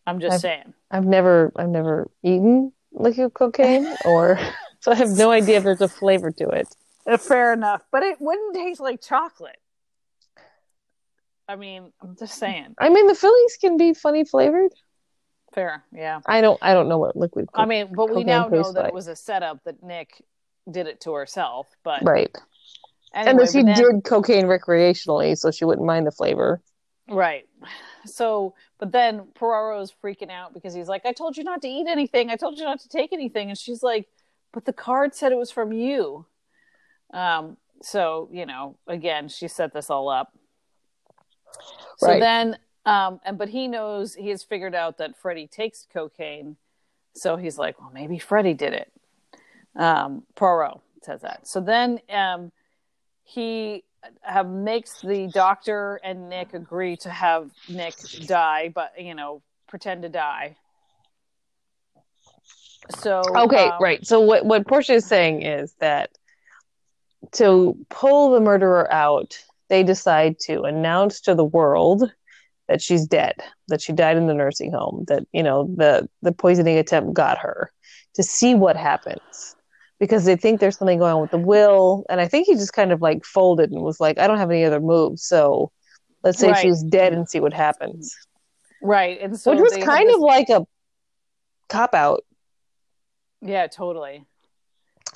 [0.06, 0.74] I'm just I've- saying.
[0.90, 4.38] I've never, I've never eaten liquid cocaine, or
[4.80, 6.68] so I have no idea if there's a flavor to it.
[7.06, 9.56] Uh, Fair enough, but it wouldn't taste like chocolate.
[11.48, 12.74] I mean, I'm just saying.
[12.78, 14.72] I mean, the fillings can be funny flavored.
[15.54, 16.20] Fair, yeah.
[16.26, 17.48] I don't, I don't know what liquid.
[17.54, 18.88] I mean, but we now know that like.
[18.88, 20.22] it was a setup that Nick
[20.70, 21.68] did it to herself.
[21.84, 22.30] But right,
[23.14, 26.60] anyway, and that she then- did cocaine recreationally, so she wouldn't mind the flavor.
[27.08, 27.44] Right.
[28.06, 31.86] So, but then Poirot's freaking out because he's like, I told you not to eat
[31.86, 32.30] anything.
[32.30, 33.50] I told you not to take anything.
[33.50, 34.08] And she's like,
[34.54, 36.24] but the card said it was from you.
[37.12, 40.32] Um, so, you know, again, she set this all up.
[41.98, 42.20] So Right.
[42.20, 42.56] then
[42.86, 46.56] Um, and but he knows he has figured out that Freddie takes cocaine,
[47.14, 48.92] so he's like, well, maybe Freddie did it.
[49.76, 51.46] Um, Poirot says that.
[51.46, 52.52] So then um,
[53.22, 53.84] he
[54.20, 57.94] have makes the doctor and Nick agree to have Nick
[58.26, 60.56] die, but you know, pretend to die.
[62.98, 64.06] So Okay, um, right.
[64.06, 66.10] So what what Portia is saying is that
[67.32, 72.12] to pull the murderer out, they decide to announce to the world
[72.68, 73.34] that she's dead,
[73.68, 77.38] that she died in the nursing home, that you know the the poisoning attempt got
[77.38, 77.70] her,
[78.14, 79.56] to see what happens.
[80.00, 82.72] Because they think there's something going on with the will, and I think he just
[82.72, 85.70] kind of like folded and was like, "I don't have any other moves, so
[86.24, 86.60] let's say Right.
[86.62, 88.14] she's dead and see what happens."
[88.82, 90.66] right, and so Which was kind this- of like a
[91.68, 92.24] cop out
[93.40, 94.24] yeah, totally.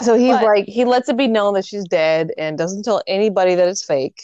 [0.03, 3.03] So he's But- like, he lets it be known that she's dead and doesn't tell
[3.07, 4.21] anybody that it's fake.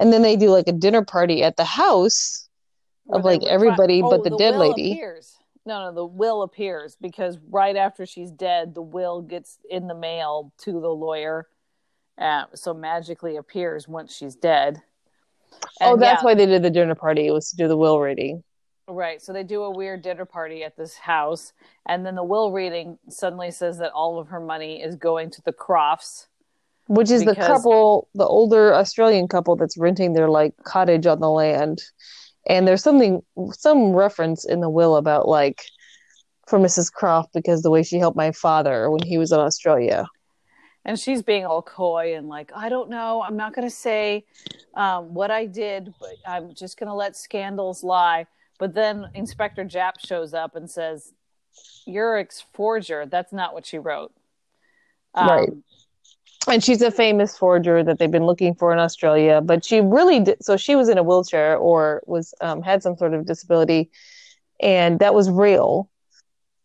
[0.00, 2.43] And then they do like a dinner party at the house
[3.10, 4.92] of like everybody try- but oh, the, dead lady.
[4.92, 5.36] Appears.
[5.66, 9.94] No, no, the will appears because right after she's dead, the will gets in the
[9.94, 11.48] mail to the lawyer.
[12.18, 14.82] Uh, so magically appears once she's dead.
[15.80, 17.98] oh, that's yeah, why they did the dinner party It was to do the will
[17.98, 18.44] reading.
[18.86, 19.22] Right.
[19.22, 21.52] So they do a weird dinner party at this house.
[21.86, 25.42] And then the will reading suddenly says that all of her money is going to
[25.42, 26.26] the Crofts.
[26.86, 31.30] Which is the couple, the older Australian couple that's renting their like cottage on the
[31.30, 31.82] land.
[32.46, 35.64] And there's something, some reference in the will about like
[36.46, 36.92] for Mrs.
[36.92, 40.06] Croft because the way she helped my father when he was in Australia.
[40.84, 43.22] And she's being all coy and like, I don't know.
[43.22, 44.26] I'm not going to say
[44.74, 48.26] um, what I did, but I'm just going to let scandals lie.
[48.58, 51.14] But then Inspector Japp shows up and says,
[51.86, 53.06] You're a forger.
[53.06, 54.12] That's not what she wrote.
[55.14, 55.48] Um, Right.
[56.48, 59.40] And she's a famous forger that they've been looking for in Australia.
[59.40, 60.44] But she really did.
[60.44, 63.90] So she was in a wheelchair or was um, had some sort of disability,
[64.60, 65.90] and that was real.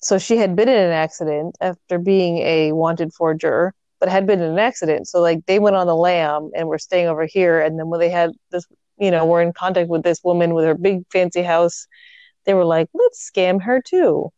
[0.02, 4.42] So she had been in an accident after being a wanted forger, but had been
[4.42, 5.08] in an accident.
[5.08, 8.00] So like they went on the lam and were staying over here, and then when
[8.00, 8.66] they had this,
[8.98, 11.88] you know, were in contact with this woman with her big fancy house,
[12.46, 14.32] they were like, let's scam her too.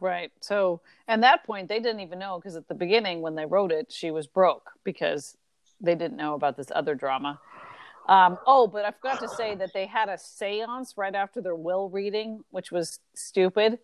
[0.00, 0.30] Right.
[0.40, 3.72] So, at that point, they didn't even know because at the beginning, when they wrote
[3.72, 5.36] it, she was broke because
[5.80, 7.40] they didn't know about this other drama.
[8.08, 11.54] Um, oh, but I forgot to say that they had a seance right after their
[11.54, 13.78] will reading, which was stupid.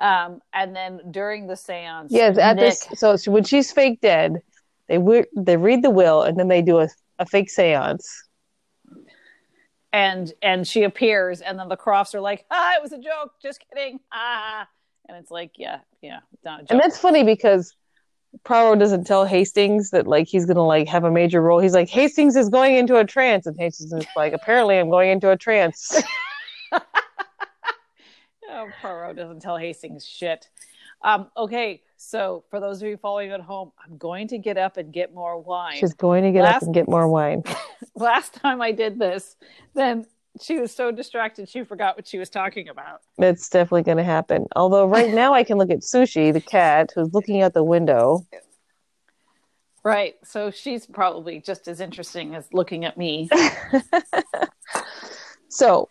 [0.00, 3.00] Um, and then during the seance, Yes, at Nick, this.
[3.00, 4.40] So when she's fake dead,
[4.88, 4.98] they
[5.34, 8.04] they read the will and then they do a, a fake séance.
[9.92, 13.32] and and she appears, and then the Crofts are like, "Ah, it was a joke.
[13.42, 14.68] Just kidding." Ah,
[15.08, 16.20] and it's like, yeah, yeah.
[16.44, 17.74] And that's funny because
[18.44, 21.60] Poirot doesn't tell Hastings that like he's gonna like have a major role.
[21.60, 25.10] He's like Hastings is going into a trance, and Hastings is like apparently I'm going
[25.10, 26.02] into a trance.
[28.48, 30.48] Oh, Poirot doesn't tell Hastings shit.
[31.02, 34.76] Um, okay, so for those of you following at home, I'm going to get up
[34.76, 35.76] and get more wine.
[35.76, 37.42] She's going to get Last- up and get more wine.
[37.94, 39.36] Last time I did this,
[39.74, 40.06] then
[40.40, 43.00] she was so distracted she forgot what she was talking about.
[43.18, 44.46] That's definitely going to happen.
[44.54, 48.26] Although right now I can look at Sushi, the cat, who's looking out the window.
[49.84, 50.16] Right.
[50.24, 53.28] So she's probably just as interesting as looking at me.
[55.56, 55.88] So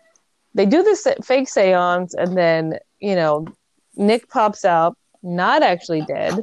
[0.53, 3.47] they do this fake seance, and then, you know,
[3.95, 6.39] Nick pops out, not actually dead.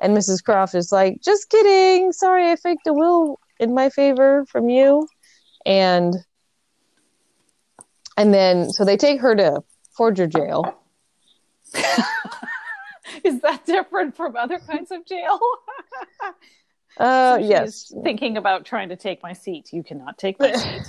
[0.00, 0.42] And Mrs.
[0.44, 2.12] Croft is like, just kidding.
[2.12, 5.08] Sorry, I faked a will in my favor from you.
[5.64, 6.14] And
[8.16, 9.62] and then so they take her to
[9.96, 10.74] forger jail.
[13.24, 15.38] Is that different from other kinds of jail?
[16.98, 17.92] Uh So she's yes.
[18.04, 19.70] Thinking about trying to take my seat.
[19.70, 20.80] You cannot take my seat.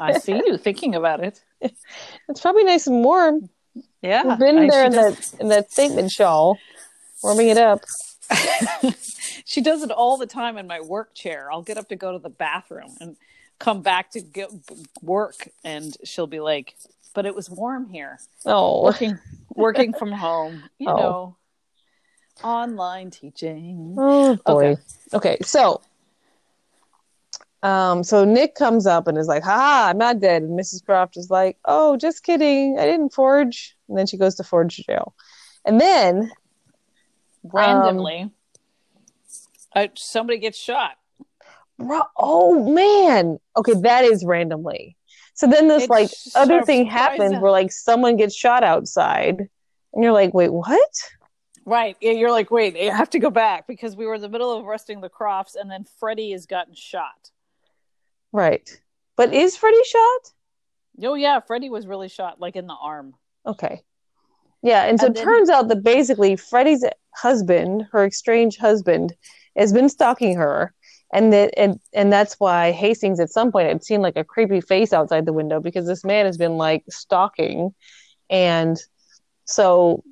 [0.00, 1.42] I see you thinking about it.
[1.60, 3.48] It's probably nice and warm.
[4.00, 4.22] Yeah.
[4.24, 6.56] We've been I- there in does- that in that statement shawl,
[7.20, 7.80] warming it up.
[9.44, 11.50] she does it all the time in my work chair.
[11.50, 13.16] I'll get up to go to the bathroom and
[13.58, 14.50] come back to get
[15.02, 16.76] work, and she'll be like,
[17.14, 19.18] "But it was warm here, Oh, working
[19.54, 20.96] working from home, you Oh.
[20.96, 21.36] know,
[22.44, 24.72] online teaching." Oh boy.
[24.72, 24.80] Okay.
[25.14, 25.36] Okay.
[25.42, 25.80] so
[27.62, 30.42] um so Nick comes up and is like, haha, I'm not dead.
[30.42, 30.84] And Mrs.
[30.84, 32.78] Croft is like, Oh, just kidding.
[32.78, 33.74] I didn't forge.
[33.88, 35.14] And then she goes to forge jail.
[35.64, 36.30] And then
[37.42, 38.30] Randomly,
[39.74, 40.98] uh, somebody gets shot.
[41.78, 43.38] Ro- oh man.
[43.56, 44.96] Okay, that is randomly.
[45.34, 49.38] So then this It's like other thing happens where like someone gets shot outside
[49.92, 50.90] and you're like, wait, what?
[51.64, 51.96] Right.
[52.00, 54.52] Yeah, You're like, wait, I have to go back because we were in the middle
[54.56, 57.30] of arresting the Crofts, and then Freddie has gotten shot.
[58.32, 58.68] Right.
[59.16, 60.32] But is Freddie shot?
[61.02, 63.14] Oh yeah, Freddie was really shot like in the arm.
[63.44, 63.82] Okay.
[64.62, 69.14] Yeah, and so And it then- turns out that basically Freddie's husband, her estranged husband,
[69.56, 70.72] has been stalking her.
[71.12, 74.60] And that and and that's why Hastings at some point had seen like a creepy
[74.60, 77.74] face outside the window because this man has been like stalking.
[78.28, 78.76] And
[79.44, 80.02] so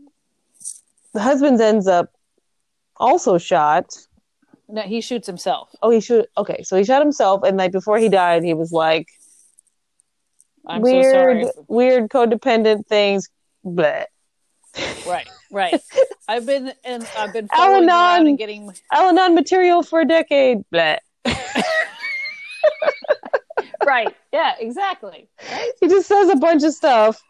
[1.13, 2.13] the husband ends up
[2.97, 3.97] also shot.
[4.69, 5.75] No, he shoots himself.
[5.83, 8.73] Oh, he should okay, so he shot himself and like before he died he was
[8.73, 9.09] like
[10.67, 11.05] I'm weird
[11.45, 11.65] so sorry.
[11.69, 13.29] weird codependent things.
[13.65, 14.09] but
[15.07, 15.81] Right, right.
[16.29, 18.27] I've been and I've been following Al-Anon.
[18.27, 20.59] and getting Al-Anon material for a decade.
[20.73, 20.99] Bleh.
[23.87, 24.15] right.
[24.33, 25.29] Yeah, exactly.
[25.81, 27.23] he just says a bunch of stuff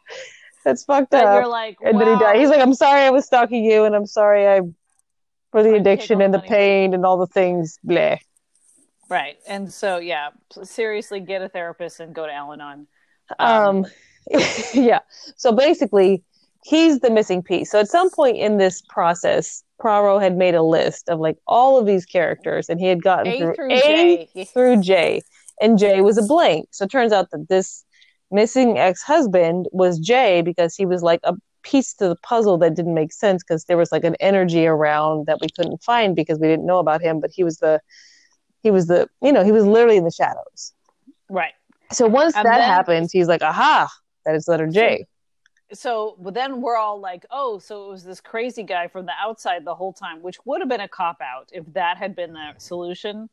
[0.65, 1.43] that's fucked That up.
[1.43, 2.21] you're like, and then he wow.
[2.21, 2.37] died.
[2.41, 4.61] He's like, I'm sorry I was stalking you, and I'm sorry I
[5.51, 6.49] for the addiction and the money.
[6.49, 7.79] pain and all the things.
[7.87, 8.19] Bleh.
[9.11, 9.37] right.
[9.47, 10.31] And so yeah,
[10.63, 12.87] seriously, get a therapist and go to Al-Anon.
[13.39, 13.87] Um,
[14.75, 15.01] yeah.
[15.37, 16.23] So basically,
[16.65, 17.71] he's the missing piece.
[17.71, 21.79] So at some point in this process, Poirot had made a list of like all
[21.79, 24.45] of these characters, and he had gotten A through through A J.
[24.47, 25.21] through J,
[25.61, 26.69] and J was a blank.
[26.71, 27.85] So it turns out that this
[28.31, 32.95] missing ex-husband was J because he was like a piece to the puzzle that didn't
[32.95, 36.47] make sense because there was like an energy around that we couldn't find because we
[36.49, 37.81] didn't know about him, but he was the
[38.63, 40.73] he was the you know he was literally in the shadows.
[41.29, 41.53] Right.
[41.93, 43.89] So once And that then- happens, he's like, aha,
[44.25, 45.07] that is letter J.
[45.73, 49.13] So, but then we're all like, oh, so it was this crazy guy from the
[49.21, 52.33] outside the whole time, which would have been a cop out if that had been
[52.35, 53.29] the solution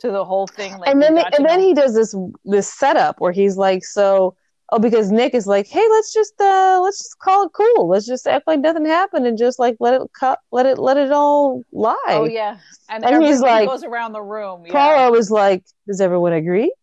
[0.00, 0.76] to the whole thing.
[0.78, 4.34] Like, and then and then know- he does this this setup where he's like, so
[4.72, 7.88] oh, because Nick is like, hey, let's just uh let's just call it cool.
[7.88, 10.96] Let's just act like nothing happened and just like let it cut let it let
[10.96, 11.94] it all lie.
[12.08, 14.66] oh yeah, and, And he's like- goes around the room.
[14.66, 14.72] Yeah.
[14.72, 16.74] Poirot was like, does everyone agree?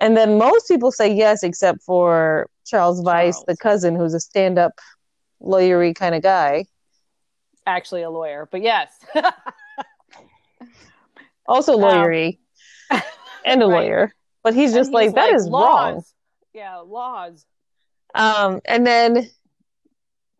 [0.00, 4.72] And then most people say yes, except for Charles Vyse, the cousin, who's a stand-up
[5.42, 6.66] lawyery kind of guy.
[7.66, 8.90] Actually, a lawyer, but yes,
[11.46, 12.38] Also Um, lawyery
[13.44, 13.74] and a right.
[13.74, 14.12] lawyer.
[14.42, 15.94] But he's just And like, he's that is laws.
[15.94, 16.02] wrong.
[16.54, 17.44] Yeah, laws.
[18.14, 19.28] Um, and then,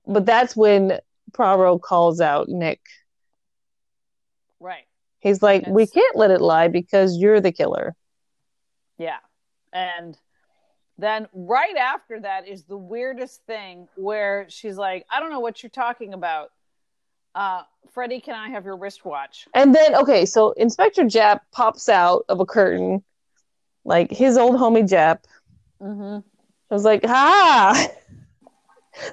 [0.06, 0.98] but that's when
[1.34, 2.80] Poirot calls out Nick.
[4.61, 4.84] Right.
[5.20, 7.94] He's like, we can't let it lie because you're the killer.
[9.73, 10.16] And
[10.99, 15.62] then right after that is the weirdest thing where she's like, I don't know what
[15.62, 16.51] you're talking about.
[17.35, 17.62] Uh,
[17.93, 19.47] Freddie, can I have your wristwatch?
[19.55, 23.05] And then, okay, so Inspector Japp pops out of a curtain,
[23.85, 25.21] like his old homie Japp.
[25.81, 26.19] Mm-hmm.
[26.71, 27.89] I was like, ha!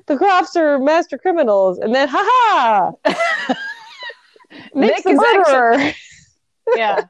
[0.07, 1.77] The Crofts are master criminals.
[1.77, 2.91] And then, ha ha!
[4.73, 5.93] Nick's Nick the is actually- murderer.
[6.75, 7.01] Yeah.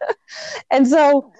[0.70, 1.32] And so,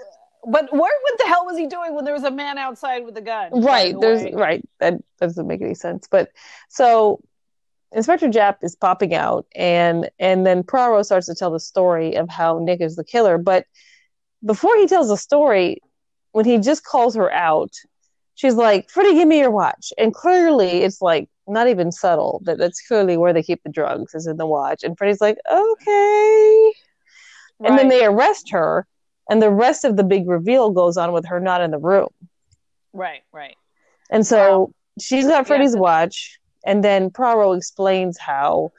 [0.48, 3.18] but where what the hell was he doing when there was a man outside with
[3.18, 3.64] a gun?
[3.64, 4.34] right, the there's, way.
[4.34, 6.08] right, that doesn't make any sense.
[6.10, 6.30] But
[6.70, 7.22] so
[7.92, 12.30] Inspector Japp is popping out, and and then Poirot starts to tell the story of
[12.30, 13.38] how Nick is the killer.
[13.38, 13.66] But
[14.44, 15.82] before he tells the story,
[16.32, 17.72] when he just calls her out,
[18.36, 22.58] she's like, "Freddie, give me your watch." And clearly, it's like not even subtle that
[22.58, 24.84] that's clearly where they keep the drugs is in the watch.
[24.84, 26.74] And Freddie's like, "Okay."
[27.64, 28.86] And then they arrest her,
[29.30, 32.10] and the rest of the big reveal goes on with her not in the room.
[32.94, 33.56] Right, right.
[34.10, 34.72] And so Wow.
[35.00, 38.72] she's got Freddie's so- watch, and then Poirot explains how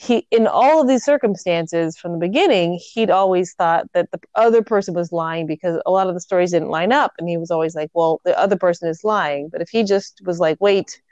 [0.00, 4.62] he, in all of these circumstances from the beginning, he'd always thought that the other
[4.62, 7.50] person was lying because a lot of the stories didn't line up, and he was
[7.50, 11.02] always like, "Well, the other person is lying." But if he just was like, "Wait,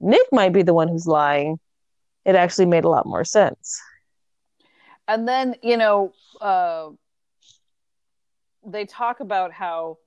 [0.00, 1.58] Nick might be the one who's lying,"
[2.24, 3.78] it actually made a lot more sense.
[5.06, 6.88] And then, you know, uh,
[8.66, 9.98] they talk about how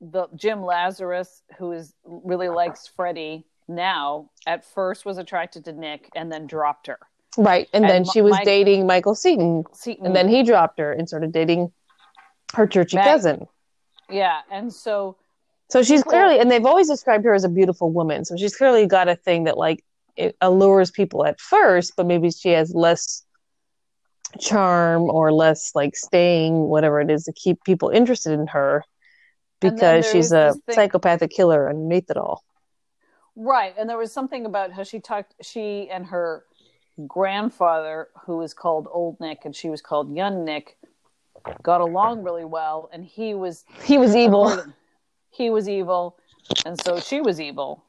[0.00, 6.08] the Jim Lazarus, who is really likes Freddie now, at first was attracted to Nick
[6.16, 6.98] and then dropped her.
[7.36, 10.78] Right, and, And then she was Mike- dating Michael Seton, See, and then he dropped
[10.80, 11.70] her and started dating
[12.54, 13.46] her churchy Mag- cousin.
[14.08, 15.16] yeah, and so
[15.70, 18.24] So she's clearly, and they've always described her as a beautiful woman.
[18.24, 19.84] So she's clearly got a thing that like
[20.16, 23.22] it allures people at first, but maybe she has less
[24.40, 28.84] charm or less like staying, whatever it is, to keep people interested in her
[29.60, 32.42] because she's a thing- psychopathic killer underneath it all.
[33.36, 35.34] Right, and there was something about how she talked.
[35.42, 36.44] She and her
[37.06, 40.76] grandfather, who was called Old Nick, and she was called Young Nick,
[41.62, 44.60] got along really well, and he was He was evil.
[45.30, 46.18] He was evil,
[46.66, 47.84] and so she was evil.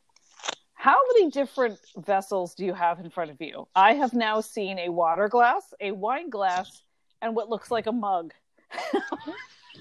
[0.80, 3.67] How many different vessels do you have in front of you?
[3.75, 6.84] I have now seen a water glass, a wine glass,
[7.21, 8.34] and what looks like a mug.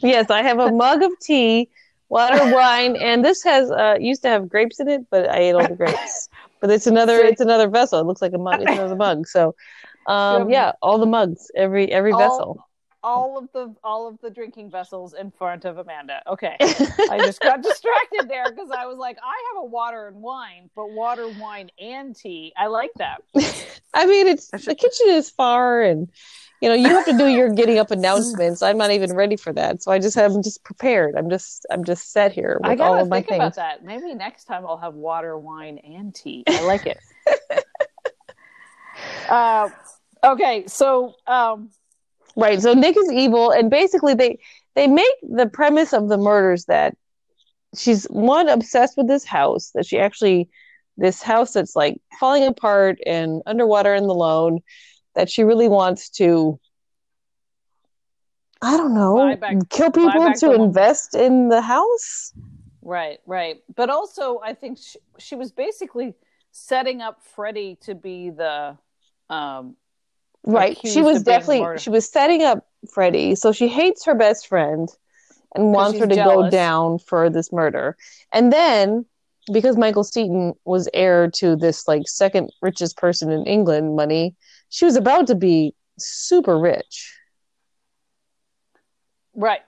[0.00, 1.68] Yes, I have a mug of tea
[2.08, 5.54] water, wine, and this has uh used to have grapes in it, but I ate
[5.54, 6.28] all the grapes.
[6.60, 7.98] But it's another it's another vessel.
[7.98, 8.62] It looks like a mug.
[8.62, 9.26] It's another mug.
[9.26, 9.56] So
[10.06, 12.67] um yeah, all the mugs, every every All- vessel.
[13.08, 16.22] All of the all of the drinking vessels in front of Amanda.
[16.26, 16.56] Okay.
[16.60, 20.68] I just got distracted there because I was like, I have a water and wine,
[20.76, 22.52] but water, wine, and tea.
[22.56, 23.22] I like that.
[23.94, 26.08] I mean, it's the kitchen is far, and
[26.60, 28.60] you know you have to do your getting up announcements.
[28.60, 31.14] I'm not even ready for that, so I just have I'm just prepared.
[31.16, 33.56] I'm just I'm just set here with gotta all of my think about things.
[33.56, 33.84] that.
[33.84, 36.44] Maybe next time I'll have water, wine, and tea.
[36.46, 36.98] I like it.
[39.30, 39.70] uh,
[40.22, 41.70] okay, so um,
[42.38, 42.62] Right.
[42.62, 44.38] So Nick is evil, and basically they
[44.76, 46.96] they make the premise of the murders that
[47.76, 50.48] she's one obsessed with this house that she actually
[50.96, 54.60] this house that's like falling apart and underwater and alone
[55.16, 56.60] that she really wants to
[58.62, 62.32] I don't know back- kill people to invest in the house.
[62.82, 66.14] right, right, but also I think she, she was basically
[66.52, 68.78] setting up Freddie to be the
[69.28, 69.74] um,
[70.48, 70.78] Right.
[70.82, 73.34] She was definitely she was setting up Freddie.
[73.34, 74.88] So she hates her best friend
[75.54, 77.96] and wants her to go down for this murder.
[78.32, 79.04] And then
[79.52, 84.34] because Michael Seton was heir to this like second richest person in England money,
[84.70, 87.14] she was about to be super rich.
[89.34, 89.60] Right.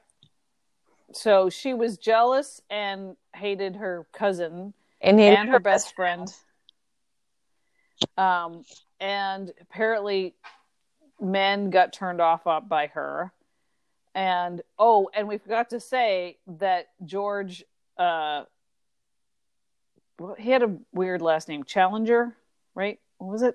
[1.12, 4.72] So she was jealous and hated her cousin
[5.02, 6.32] And, and her best friend.
[8.16, 8.64] Um,
[8.98, 10.34] and apparently,
[11.20, 13.32] men got turned off by her.
[14.14, 17.64] And oh, and we forgot to say that George,
[17.96, 18.44] uh,
[20.38, 22.36] he had a weird last name, Challenger,
[22.74, 22.98] right?
[23.18, 23.54] What was it?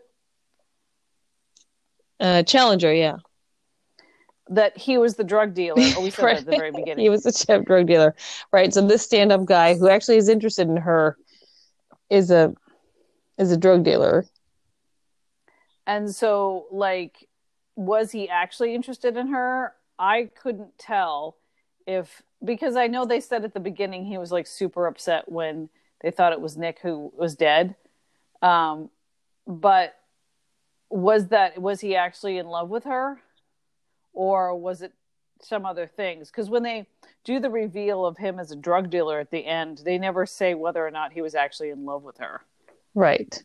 [2.19, 3.17] uh Challenger, yeah.
[4.49, 5.81] That he was the drug dealer.
[5.97, 7.03] Oh, we said that at the very beginning.
[7.03, 8.15] he was a chef drug dealer.
[8.53, 8.73] Right.
[8.73, 11.17] So this stand up guy who actually is interested in her
[12.09, 12.53] is a
[13.37, 14.25] is a drug dealer.
[15.87, 17.27] And so, like,
[17.75, 19.73] was he actually interested in her?
[19.97, 21.37] I couldn't tell
[21.87, 25.69] if because I know they said at the beginning he was like super upset when
[26.01, 27.75] they thought it was Nick who was dead.
[28.41, 28.89] Um,
[29.47, 29.95] but
[30.89, 33.19] was that was he actually in love with her,
[34.13, 34.93] or was it
[35.41, 36.29] some other things?
[36.29, 36.87] Because when they
[37.23, 40.53] do the reveal of him as a drug dealer at the end, they never say
[40.53, 42.41] whether or not he was actually in love with her.
[42.93, 43.43] Right.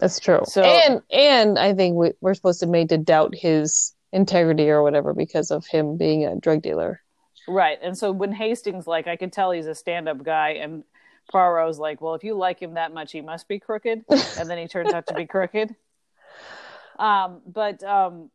[0.00, 0.40] That's true.
[0.44, 4.68] So- and and I think we, we're supposed to be made to doubt his integrity
[4.70, 7.00] or whatever because of him being a drug dealer.
[7.46, 7.78] Right.
[7.82, 10.84] And so when Hastings like I could tell he's a stand-up guy and
[11.30, 14.04] Poirot's like, "Well, if you like him that much, he must be crooked."
[14.38, 15.74] and then he turns out to be crooked.
[16.98, 18.30] Um but um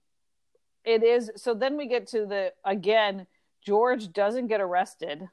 [0.83, 3.25] it is so then we get to the again
[3.65, 5.27] George doesn't get arrested.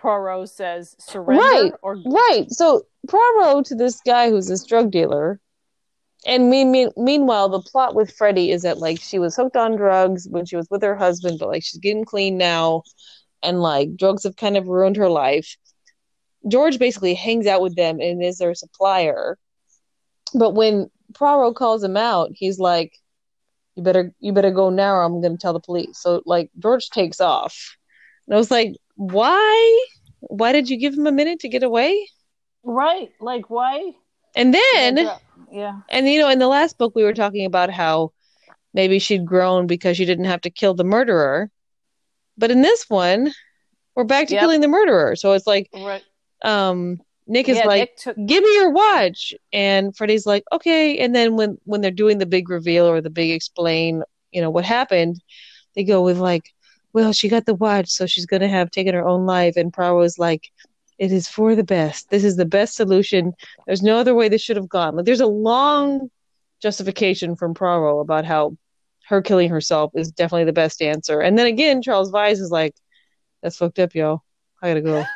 [0.00, 1.72] Poirot says surrender Right.
[1.82, 2.46] or Right.
[2.48, 5.40] So Poirot to this guy who's this drug dealer.
[6.26, 9.76] And mean, mean, meanwhile, the plot with Freddie is that like she was hooked on
[9.76, 12.82] drugs when she was with her husband, but like she's getting clean now,
[13.42, 15.56] and like drugs have kind of ruined her life.
[16.48, 19.38] George basically hangs out with them and is their supplier.
[20.34, 22.92] But when Poirot calls him out, he's like,
[23.76, 26.50] "You better, you better go now, or I'm going to tell the police." So like
[26.58, 27.76] George takes off,
[28.26, 29.86] and I was like, "Why?
[30.20, 32.06] Why did you give him a minute to get away?"
[32.62, 33.92] right, like why?
[34.36, 35.10] And then,
[35.50, 35.80] yeah.
[35.88, 38.12] and you know, in the last book, we were talking about how
[38.74, 41.50] maybe she'd grown because she didn't have to kill the murderer.
[42.36, 43.32] But in this one,
[43.94, 44.40] we're back to Yep.
[44.40, 45.16] killing the murderer.
[45.16, 46.02] So it's like, Right.
[46.42, 50.98] um, Nick is yeah, like, Nick took give me your watch and freddie's like okay
[50.98, 54.50] and then when when they're doing the big reveal or the big explain you know
[54.50, 55.22] what happened
[55.76, 56.52] they go with like
[56.92, 59.72] well she got the watch so she's going to have taken her own life and
[59.72, 60.50] Poirot's like
[60.98, 63.32] it is for the best this is the best solution
[63.66, 66.10] there's no other way this should have gone like there's a long
[66.62, 68.56] justification from Poirot about how
[69.08, 72.74] her killing herself is definitely the best answer and then again Charles Vyse is like
[73.42, 74.22] that's fucked up yo
[74.62, 75.04] I gotta go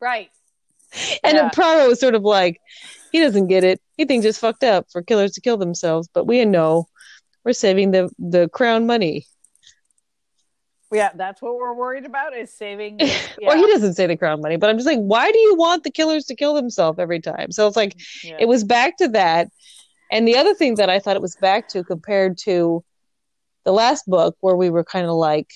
[0.00, 0.30] right.
[1.22, 1.50] And Yeah.
[1.50, 2.60] Poirot was sort of like,
[3.12, 3.80] he doesn't get it.
[3.96, 6.86] He thinks it's fucked up for killers to kill themselves, but we know
[7.44, 9.26] we're saving the the crown money.
[10.92, 13.00] Yeah, that's what we're worried about is saving.
[13.38, 13.54] Yeah.
[13.56, 15.90] he doesn't say the crown money, but I'm just like, why do you want the
[15.90, 17.50] killers to kill themselves every time?
[17.52, 18.36] So it's like mm, Yeah.
[18.40, 19.48] it was back to that.
[20.12, 22.84] And the other thing that I thought it was back to compared to
[23.64, 25.50] the last book where we were kind of like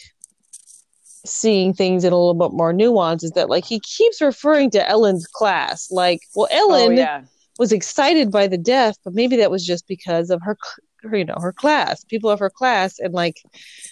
[1.24, 4.88] seeing things in a little bit more nuance is that like he keeps referring to
[4.88, 5.90] Ellen's class.
[5.90, 7.22] Like, well, Oh, Ellen yeah.
[7.58, 10.56] was excited by the death, but maybe that was just because of her,
[11.02, 13.42] her, you know, her class, people of her class, and like,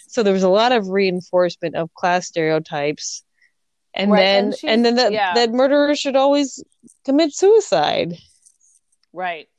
[0.07, 3.23] so there was a lot of reinforcement of class stereotypes
[3.93, 5.33] And Right, then and and then that yeah.
[5.33, 6.63] that murderer should always
[7.05, 8.17] commit suicide.
[9.13, 9.49] Right.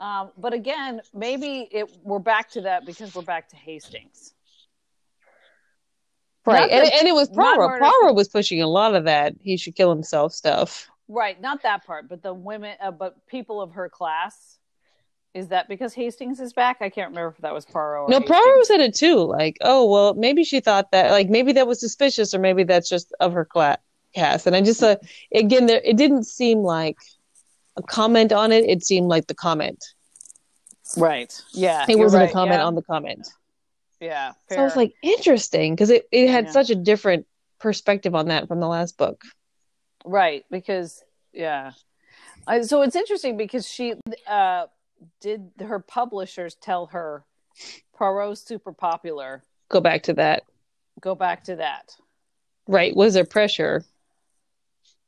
[0.00, 4.32] Um, but again, maybe it we're back to that because we're back to Hastings.
[6.46, 6.70] Right.
[6.70, 9.34] And, and it was murder- Poirot was pushing a lot of that.
[9.42, 10.88] He should kill himself stuff.
[11.08, 14.57] Right, not that part, but the women, uh, but people of her class.
[15.38, 16.78] Is that because Hastings is back?
[16.80, 17.66] I can't remember if that was.
[17.72, 18.28] Or No, Hastings.
[18.28, 19.16] Poirot said it too.
[19.16, 21.10] Like, oh well, maybe she thought that.
[21.12, 23.78] Like, maybe that was suspicious, or maybe that's just of her class.
[24.14, 24.46] Cast.
[24.46, 24.96] And I just uh,
[25.34, 26.96] again, there it didn't seem like
[27.76, 28.64] a comment on it.
[28.64, 29.84] It seemed like the comment.
[30.96, 31.38] Right.
[31.52, 31.84] Yeah.
[31.86, 33.28] It wasn't right, a comment yeah, on the comment.
[34.00, 34.32] Yeah.
[34.48, 36.52] So I was like, interesting, because it it had Yeah.
[36.52, 37.26] such a different
[37.58, 39.22] perspective on that from the last book.
[40.06, 41.72] right because yeah.
[42.46, 43.94] I, so it's interesting because she
[44.26, 44.66] uh,
[45.20, 47.24] did her publishers tell her
[47.94, 49.42] Poirot's super popular.
[49.68, 50.42] Go back to that.
[51.00, 51.96] Go back to that.
[52.66, 52.94] Right.
[52.94, 53.84] Was there pressure?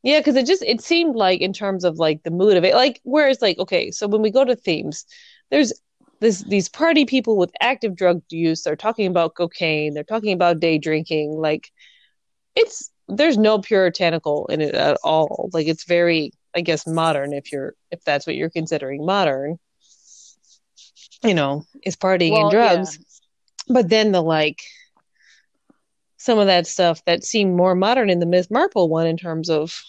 [0.02, 2.74] Yeah, because it just it seemed like in terms of like the mood of it,
[2.74, 5.04] like whereas like okay, so when we go to themes,
[5.50, 5.72] there's
[6.20, 8.62] this these party people with active drug use.
[8.62, 9.92] They're talking about cocaine.
[9.92, 11.32] They're talking about day drinking.
[11.32, 11.70] Like
[12.54, 15.50] it's there's no puritanical in it at all.
[15.52, 19.58] Like it's very, I guess, modern if you're if that's what you're considering modern.
[21.22, 22.98] You know, is partying Well, and drugs.
[23.68, 24.62] But then the like
[26.16, 29.48] some of that stuff that seemed more modern in the Miss Marple one in terms
[29.48, 29.82] of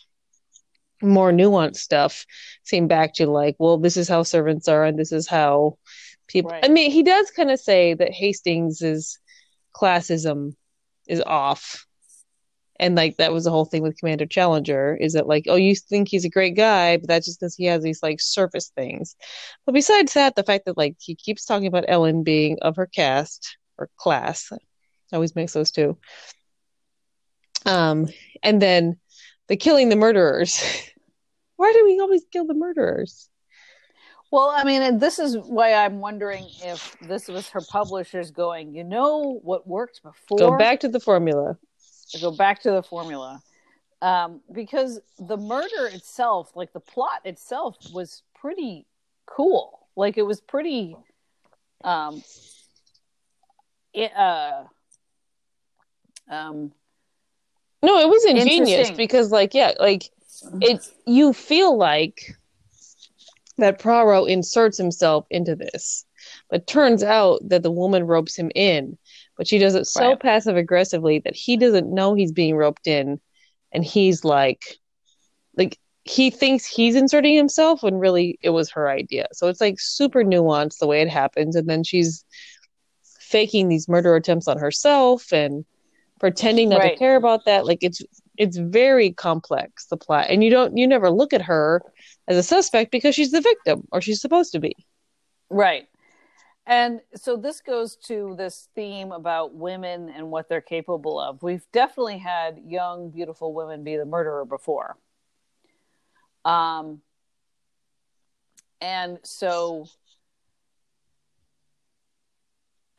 [1.01, 2.25] more nuanced stuff
[2.63, 5.77] seemed back to like, well, this is how servants are and this is how
[6.27, 6.63] people Right.
[6.63, 9.19] I mean, he does kind of say that Hastings'
[9.75, 10.55] classism
[11.07, 11.85] is off.
[12.81, 15.75] And like that was the whole thing with Commander Challenger is that like, oh, you
[15.75, 19.15] think he's a great guy, but that's just because he has these like surface things.
[19.67, 22.87] But besides that, the fact that like he keeps talking about Ellen being of her
[22.87, 24.57] caste or class, I
[25.15, 25.95] always mix those two.
[27.67, 28.07] Um,
[28.41, 28.97] and then
[29.47, 30.59] the killing the murderers.
[31.57, 33.29] Why do we always kill the murderers?
[34.31, 38.73] Well, I mean, and this is why I'm wondering if this was her publishers going,
[38.73, 40.37] you know what worked before?
[40.37, 41.57] Go back to the formula.
[42.19, 43.41] Go back to the formula.
[44.01, 48.85] Um, because the murder itself, like the plot itself, was pretty
[49.27, 49.87] cool.
[49.95, 50.95] Like it was pretty
[51.83, 52.23] um
[53.93, 54.63] it, uh
[56.29, 56.71] um
[57.83, 60.09] No, it was ingenious because, like, yeah, like
[60.61, 60.87] it.
[61.05, 62.35] You feel like
[63.57, 66.05] that Poirot inserts himself into this,
[66.49, 68.97] but turns out that the woman ropes him in,
[69.41, 70.19] but she does it so Right.
[70.19, 73.19] passive aggressively that he doesn't know he's being roped in,
[73.71, 74.61] and he's like,
[75.57, 79.25] like he thinks he's inserting himself when really it was her idea.
[79.33, 82.23] So it's like super nuanced the way it happens, and then she's
[83.19, 85.65] faking these murder attempts on herself and
[86.19, 88.03] pretending not to care about that like it's
[88.37, 91.81] it's very complex the plot and you don't you never look at her
[92.27, 94.75] as a suspect because she's the victim or she's supposed to be
[95.49, 95.87] right.
[96.67, 101.41] And so this goes to this theme about women and what they're capable of.
[101.41, 104.97] We've definitely had young, beautiful women be the murderer before.
[106.45, 107.01] Um,
[108.79, 109.87] and so,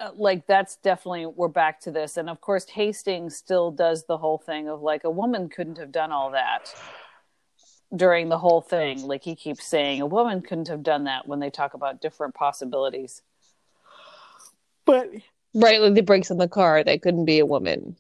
[0.00, 2.16] uh, like, that's definitely, we're back to this.
[2.16, 5.92] And of course, Hastings still does the whole thing of like, a woman couldn't have
[5.92, 6.74] done all that
[7.94, 9.02] during the whole thing.
[9.02, 12.34] Like, he keeps saying, a woman couldn't have done that when they talk about different
[12.34, 13.22] possibilities.
[14.84, 15.10] But
[15.54, 17.96] right like the brakes on the car that couldn't be a woman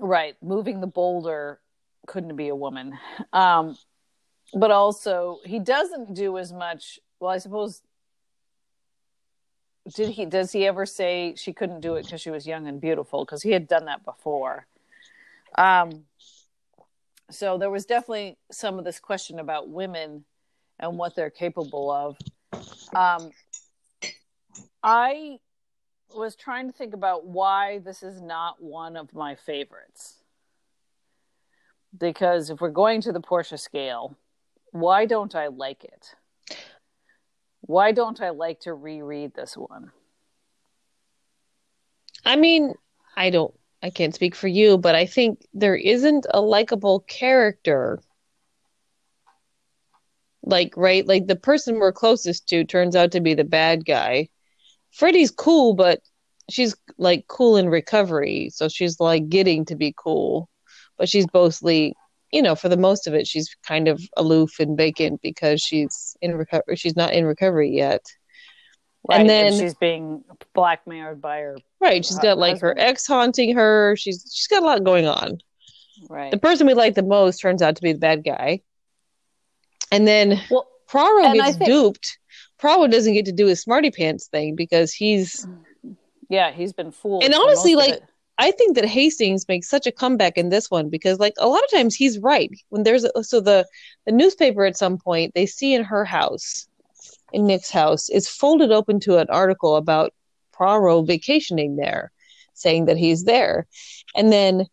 [0.00, 0.34] Right.
[0.42, 1.60] Moving the boulder
[2.06, 2.98] couldn't be a woman.
[3.34, 3.76] Um,
[4.54, 6.98] but also, he doesn't do as much.
[7.20, 7.82] Well, I suppose.
[9.94, 10.24] Did he?
[10.24, 13.24] Does he ever say she couldn't do it because she was young and beautiful?
[13.24, 14.66] Because he had done that before.
[15.56, 16.04] Um.
[17.30, 20.24] So there was definitely some of this question about women
[20.80, 22.16] and what they're capable of.
[22.94, 23.30] Um,
[24.82, 25.38] I
[26.14, 30.16] was trying to think about why this is not one of my favorites.
[31.96, 34.16] Because if we're going to the Portia scale,
[34.72, 36.14] why don't I like it?
[37.62, 39.92] Why don't I like to reread this one?
[42.24, 42.74] i mean
[43.16, 48.00] i don't i can't speak for you but i think there isn't a likable character
[50.42, 54.28] like right like the person we're closest to turns out to be the bad guy
[54.92, 56.00] freddie's cool but
[56.50, 60.48] she's like cool in recovery so she's like getting to be cool
[60.98, 61.94] but she's mostly
[62.32, 66.16] you know for the most of it she's kind of aloof and vacant because she's
[66.20, 68.02] in recovery she's not in recovery yet
[69.08, 70.22] Right, and then she's being
[70.54, 71.56] blackmailed by her.
[71.80, 75.38] right she's got like her ex haunting her she's she's got a lot going on
[76.08, 76.30] Right.
[76.30, 78.62] The person we like the most turns out to be the bad guy.
[79.92, 82.18] And then well, and I gets think- duped.
[82.60, 85.46] Poirot doesn't get to do his smarty pants thing because he's
[86.28, 87.24] yeah, he's been fooled.
[87.24, 88.00] And honestly, like.
[88.38, 91.62] I think that Hastings makes such a comeback in this one because, like, a lot
[91.62, 92.50] of times he's right.
[92.70, 93.66] When there's a, so the
[94.06, 96.66] the newspaper at some point they see in her house,
[97.34, 100.14] in Nick's house, is folded open to an article about
[100.52, 102.12] Poirot vacationing there,
[102.54, 103.66] saying that he's there,
[104.16, 104.66] and then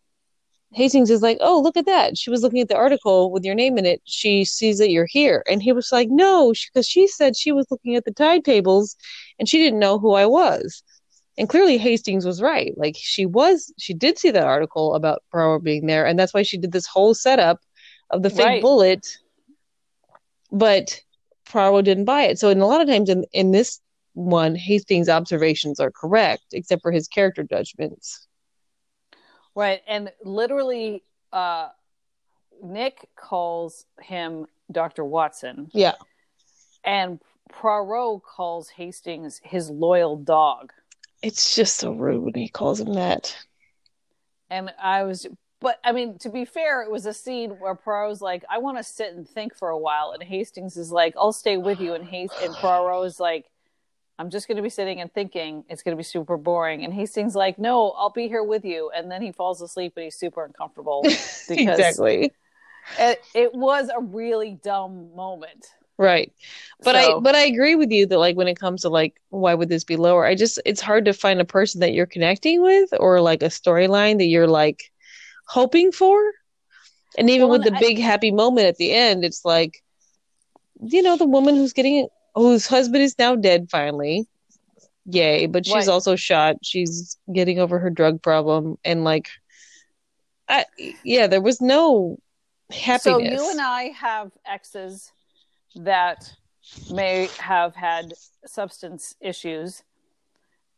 [0.74, 2.18] Hastings is like, "Oh, look at that!
[2.18, 4.02] She was looking at the article with your name in it.
[4.04, 7.66] She sees that you're here." And he was like, "No," because she said she was
[7.70, 8.96] looking at the tide tables,
[9.38, 10.82] and she didn't know who I was.
[11.38, 12.76] And clearly Hastings was right.
[12.76, 16.42] Like she was, she did see that article about Poirot being there, and that's why
[16.42, 17.60] she did this whole setup
[18.10, 18.62] of the fake Right.
[18.62, 19.06] bullet.
[20.52, 21.00] But
[21.46, 22.38] Poirot didn't buy it.
[22.38, 23.80] So, in a lot of times in in this
[24.14, 28.27] one, Hastings' observations are correct, except for his character judgments.
[29.54, 29.80] Right.
[29.86, 31.68] And literally, uh,
[32.62, 35.04] Nick calls him Dr.
[35.04, 35.94] Watson, Yeah,
[36.84, 37.20] and
[37.50, 40.72] Poirot calls Hastings his loyal dog.
[41.22, 43.36] it's just so rude when he calls him that.
[44.50, 45.26] And I was,
[45.60, 48.76] but I mean, to be fair, it was a scene where Poirot's like, I want
[48.78, 50.12] to sit and think for a while.
[50.12, 51.94] And Hastings is like, I'll stay with you.
[51.94, 53.46] And, Hast- and Poirot is like,
[54.18, 55.64] I'm just going to be sitting and thinking.
[55.68, 56.84] It's going to be super boring.
[56.84, 58.90] And Hastings like, no, I'll be here with you.
[58.94, 61.02] And then he falls asleep and he's super uncomfortable.
[61.48, 62.32] Because exactly.
[62.98, 65.66] it, it was a really dumb moment.
[65.96, 66.32] Right.
[66.82, 69.54] But I but I agree with you that like when it comes to like why
[69.54, 70.24] would this be lower?
[70.24, 73.46] I just it's hard to find a person that you're connecting with or like a
[73.46, 74.92] storyline that you're like
[75.46, 76.20] hoping for.
[77.16, 79.82] And even Well, with the I- big happy moment at the end, it's like
[80.80, 84.26] you know, the woman who's getting whose husband is now dead finally.
[85.06, 85.88] Yay, but she's Right.
[85.88, 86.56] also shot.
[86.62, 89.28] She's getting over her drug problem and like
[90.48, 90.64] I
[91.04, 92.18] yeah, there was no
[92.70, 93.02] happiness.
[93.02, 95.12] So you and I have exes
[95.76, 96.34] that
[96.90, 98.14] may have had
[98.46, 99.82] substance issues,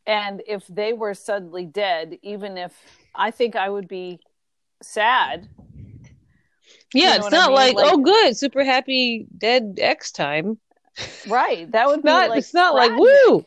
[0.05, 2.73] and if they were suddenly dead, even if
[3.15, 4.19] I think I would be
[4.81, 5.47] sad,
[6.93, 7.55] Yeah, know it's what I not mean?
[7.55, 10.59] like, Like- oh, good, super happy dead X time.
[11.27, 11.71] Right?
[11.71, 12.23] That would It's not.
[12.25, 13.05] be like it's not like tragic.
[13.29, 13.45] woo.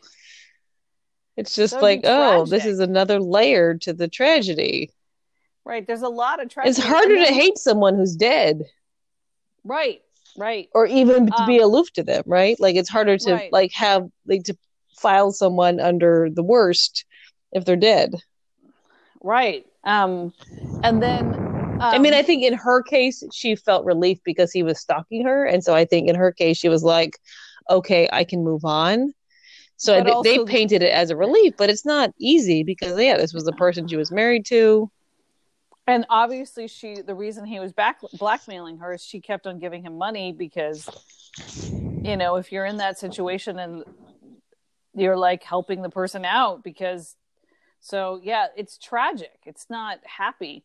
[1.37, 4.91] It's just like, be oh, this is another layer to the tragedy.
[5.65, 5.85] Right?
[5.85, 6.69] There's a lot of tragedy.
[6.69, 8.63] It's harder to hate someone who's dead,
[9.63, 10.01] Right?
[10.37, 10.69] Right?
[10.73, 12.59] or even to be Um, aloof to them, right?
[12.59, 13.51] Like it's harder to Right.
[13.51, 14.57] like have like to
[14.97, 17.05] file someone under the worst
[17.51, 18.15] if they're dead.
[19.21, 19.65] Right?
[19.83, 20.33] Um,
[20.83, 21.44] and then
[21.81, 25.25] um, I mean, I think in her case, she felt relief because he was stalking
[25.25, 27.19] her, and so I think in her case, she was like,
[27.69, 29.13] "Okay, I can move on."
[29.77, 33.33] So thi- they painted it as a relief, but it's not easy because yeah, this
[33.33, 34.89] was the person she was married to.
[35.87, 39.83] And obviously, she the reason he was back blackmailing her is she kept on giving
[39.83, 40.89] him money because,
[42.03, 43.83] you know, if you're in that situation and
[44.95, 47.15] you're like helping the person out because,
[47.81, 49.39] so yeah, it's tragic.
[49.45, 50.63] It's not happy.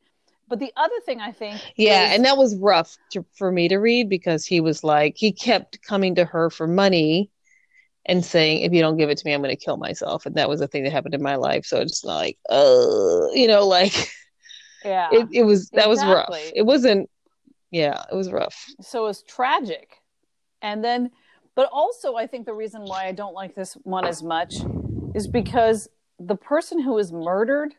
[0.51, 3.69] But the other thing I think, Yeah, is- and that was rough to, for me
[3.69, 7.31] to read because he was like he kept coming to her for money
[8.05, 10.35] and saying, "If you don't give it to me, I'm going to kill myself." And
[10.35, 11.65] that was a thing that happened in my life.
[11.65, 13.95] So it's like, uh, you know, like
[14.85, 16.35] yeah, it, it was that was rough.
[16.55, 17.09] It wasn't.
[17.71, 18.67] Yeah, it was rough.
[18.81, 20.03] so it was tragic.
[20.63, 21.13] And then,
[21.55, 24.57] but also, I think the reason why I don't like this one as much
[25.15, 25.89] is because
[26.19, 27.75] the person who was murdered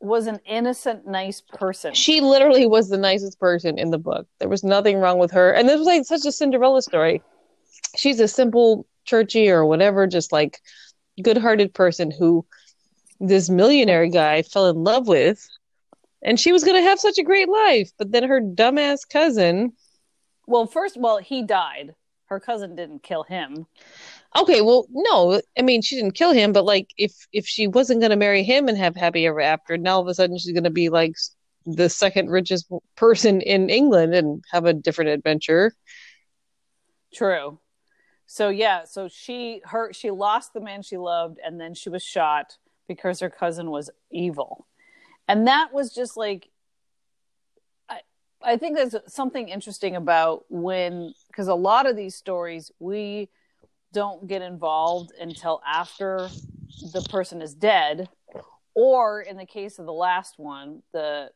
[0.00, 1.94] was an innocent, nice person.
[1.94, 4.26] She literally was the nicest person in the book.
[4.38, 5.52] There was nothing wrong with her.
[5.52, 7.22] And this was like such a Cinderella story.
[7.96, 10.60] She's a simple, churchy or whatever, just like
[11.22, 12.46] good hearted person who
[13.18, 15.46] this millionaire guy fell in love with.
[16.22, 17.90] And she was going to have such a great life.
[17.98, 19.72] But then her dumbass cousin.
[20.46, 21.94] Well, first, well, he died.
[22.26, 23.66] Her cousin didn't kill him.
[24.36, 28.00] Okay, well, no, I mean, she didn't kill him, but like if if she wasn't
[28.00, 30.52] going to marry him and have happy ever after, now all of a sudden she's
[30.52, 31.16] going to be like
[31.66, 35.72] the second richest person in England and have a different adventure.
[37.12, 37.58] True.
[38.26, 42.04] So yeah, so she her she lost the man she loved, and then she was
[42.04, 42.56] shot
[42.86, 44.68] because her cousin was evil,
[45.26, 46.48] and that was just like.
[47.88, 48.00] I
[48.40, 53.28] I think there's something interesting about when because a lot of these stories we
[53.92, 56.28] don't get involved until after
[56.92, 58.08] the person is dead
[58.74, 61.30] or in the case of the last one the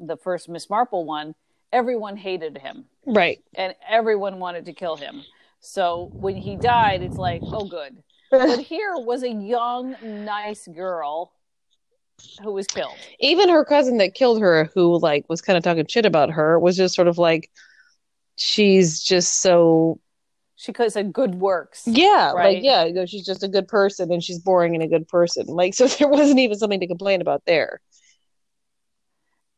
[0.00, 1.34] the first miss marple one
[1.72, 3.42] everyone hated him Right.
[3.54, 5.22] and everyone wanted to kill him
[5.60, 7.96] so when he died it's like oh good
[8.30, 11.32] but here was a young nice girl
[12.42, 12.94] who was killed.
[13.20, 16.58] Even her cousin that killed her, who like was kind of talking shit about her,
[16.58, 17.50] was just sort of like,
[18.36, 20.00] she's just so
[20.56, 21.82] She could have said good works.
[21.86, 22.56] yeah, Right.
[22.56, 25.06] like yeah, you know, she's just a good person and she's boring and a good
[25.06, 25.46] person.
[25.46, 27.80] Like so, there wasn't even something to complain about there.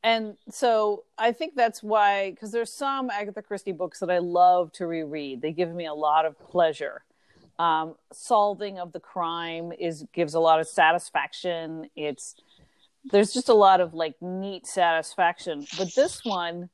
[0.02, 4.72] And so I think that's why, because there's some Agatha Christie books that I love
[4.74, 5.42] to reread.
[5.42, 7.02] They give me a lot of pleasure.
[7.58, 11.90] Um, solving of the crime is gives a lot of satisfaction.
[11.96, 12.36] It's
[13.10, 15.66] there's just a lot of like neat satisfaction.
[15.76, 16.70] But this one,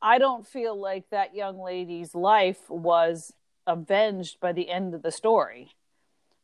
[0.00, 3.32] I don't feel like that young lady's life was
[3.66, 5.72] avenged by the end of the story.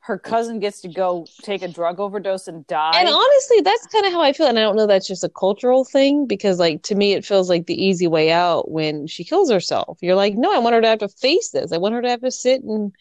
[0.01, 2.93] Her cousin gets to go take a drug overdose and die.
[2.95, 4.47] And honestly, that's kind of how I feel.
[4.47, 7.49] And I don't know that's just a cultural thing because, like, to me, it feels
[7.49, 9.97] like the easy way out when she kills herself.
[10.03, 11.73] You're like, no, I want her to have to face this.
[11.73, 12.93] I want her to have to sit and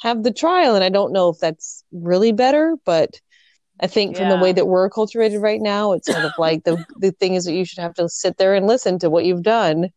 [0.00, 0.76] have the trial.
[0.76, 3.20] And I don't know if that's really better, but
[3.80, 6.84] I think from the way that we're acculturated right now, it's sort of like the
[6.96, 9.42] the thing is that you should have to sit there and listen to what you've
[9.42, 9.90] done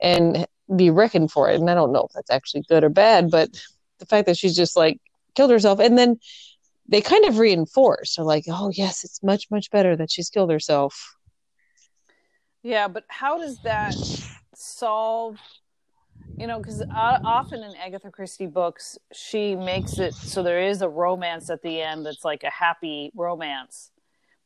[0.00, 1.60] and be reckoned for it.
[1.60, 3.50] And I don't know if that's actually good or bad, but
[3.98, 5.00] the fact that she's just like
[5.34, 6.18] killed herself and then
[6.88, 10.50] they kind of reinforce are like oh yes it's much much better that she's killed
[10.50, 11.16] herself
[12.62, 13.94] Yeah, but how does that
[14.54, 15.38] solve?
[16.38, 20.82] You know, because uh, often in Agatha Christie books, she makes it so there is
[20.82, 23.90] a romance at the end that's like a happy romance.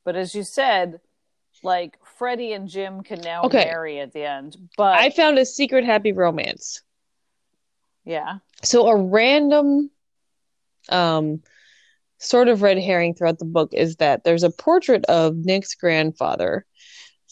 [0.04, 1.00] But as you said,
[1.62, 3.64] like Freddie and Jim can now Okay.
[3.66, 4.56] marry at the end.
[4.76, 6.82] But i found a secret happy romance
[8.04, 9.90] yeah, so a random
[10.90, 11.42] um
[12.18, 16.64] sort of red herring throughout the book is that there's a portrait of nick's grandfather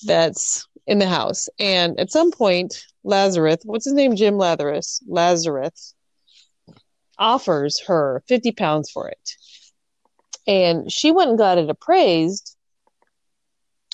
[0.04, 5.94] that's in the house and at some point lazarus what's his name jim lazarus lazarus
[7.18, 9.30] offers her 50 pounds for it
[10.46, 12.56] and she went and got it appraised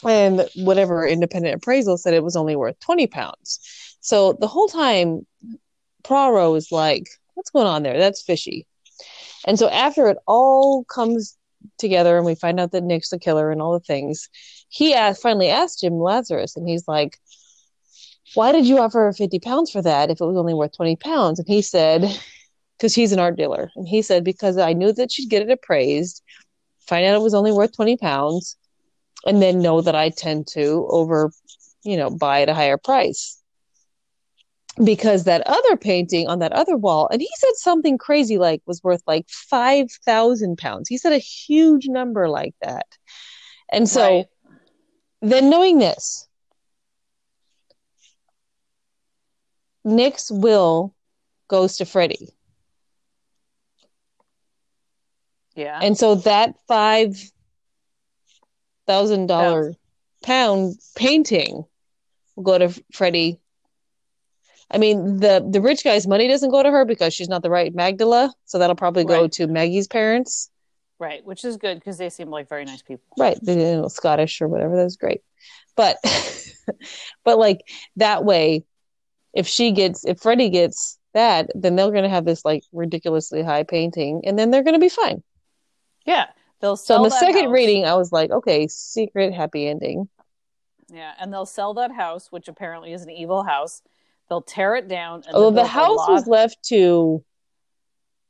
[0.02, 5.26] and whatever independent appraisal said it was only worth 20 pounds so the whole time
[6.02, 7.98] Poirot is like, what's going on there?
[7.98, 8.66] That's fishy.
[9.46, 11.36] And so after it all comes
[11.78, 14.28] together and we find out that Nick's the killer and all the things,
[14.68, 17.18] he asked, finally asked Jim Lazarus, and he's like,
[18.34, 20.96] why did you offer her 50 pounds for that if it was only worth 20
[20.96, 21.38] pounds?
[21.38, 22.02] And he said,
[22.78, 23.70] because he's an art dealer.
[23.76, 26.22] And he said, because I knew that she'd get it appraised,
[26.86, 28.56] find out it was only worth 20 pounds,
[29.26, 31.30] and then know that I tend to over,
[31.84, 33.42] you know, buy at a higher price
[34.82, 38.82] because that other painting on that other wall, and he said something crazy like was
[38.82, 40.88] worth like 5,000 pounds.
[40.88, 42.86] He said a huge number like that.
[43.70, 44.26] And so Right.
[45.22, 46.28] then knowing this,
[49.90, 50.94] Nick's will
[51.48, 52.30] goes to Freddie.
[55.54, 57.16] yeah, And so that five
[58.86, 59.74] thousand dollar
[60.22, 61.64] pound painting
[62.36, 63.40] will go to Freddie.
[64.70, 67.50] I mean, the the rich guy's money doesn't go to her because she's not the
[67.50, 69.32] right Magdala, so that'll probably go Right.
[69.32, 70.50] to Maggie's parents.
[70.98, 73.04] right, which is good because they seem like very nice people.
[73.18, 74.76] Right, the you know, Scottish or whatever.
[74.76, 75.22] That's great,
[75.76, 75.98] but
[77.24, 77.62] but like
[77.96, 78.64] that way,
[79.32, 83.42] if she gets if Freddie gets that, then they're going to have this like ridiculously
[83.42, 85.22] high painting, and then they're going to be fine.
[86.06, 86.26] Yeah,
[86.60, 87.52] they'll So in the second house.
[87.52, 90.08] reading, I was like, okay, secret happy ending.
[90.92, 93.82] Yeah, and they'll sell that house, which apparently is an evil house.
[94.28, 95.22] They'll tear it down.
[95.26, 97.24] And Although the house was left to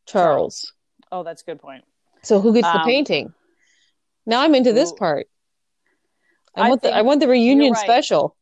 [0.07, 0.73] Charles.
[1.13, 1.85] Oh, that's a good point.
[2.23, 3.33] So who gets the Um, painting?
[4.27, 5.27] Now I'm into this part.
[6.55, 7.81] I, I want the I want the reunion right.
[7.81, 8.37] special.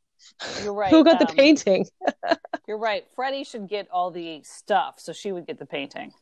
[0.62, 0.91] You're right.
[0.91, 1.86] Who got the um, painting?
[2.68, 3.05] You're right.
[3.14, 6.12] Freddie should get all the stuff, so she would get the painting,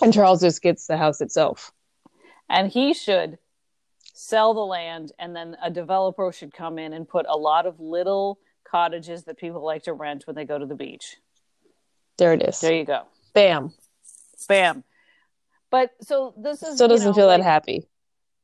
[0.00, 1.72] And Charles just gets the house itself.
[2.48, 3.38] and he should
[4.14, 7.78] sell the land, and then a developer should come in and put a lot of
[7.80, 11.16] little cottages that people like to rent when they go to the beach.
[12.18, 12.60] There it is.
[12.60, 13.02] There you go.
[13.34, 13.72] Bam.
[14.48, 14.84] Bam.
[15.70, 17.86] But so this is Still doesn't know, feel like- that happy.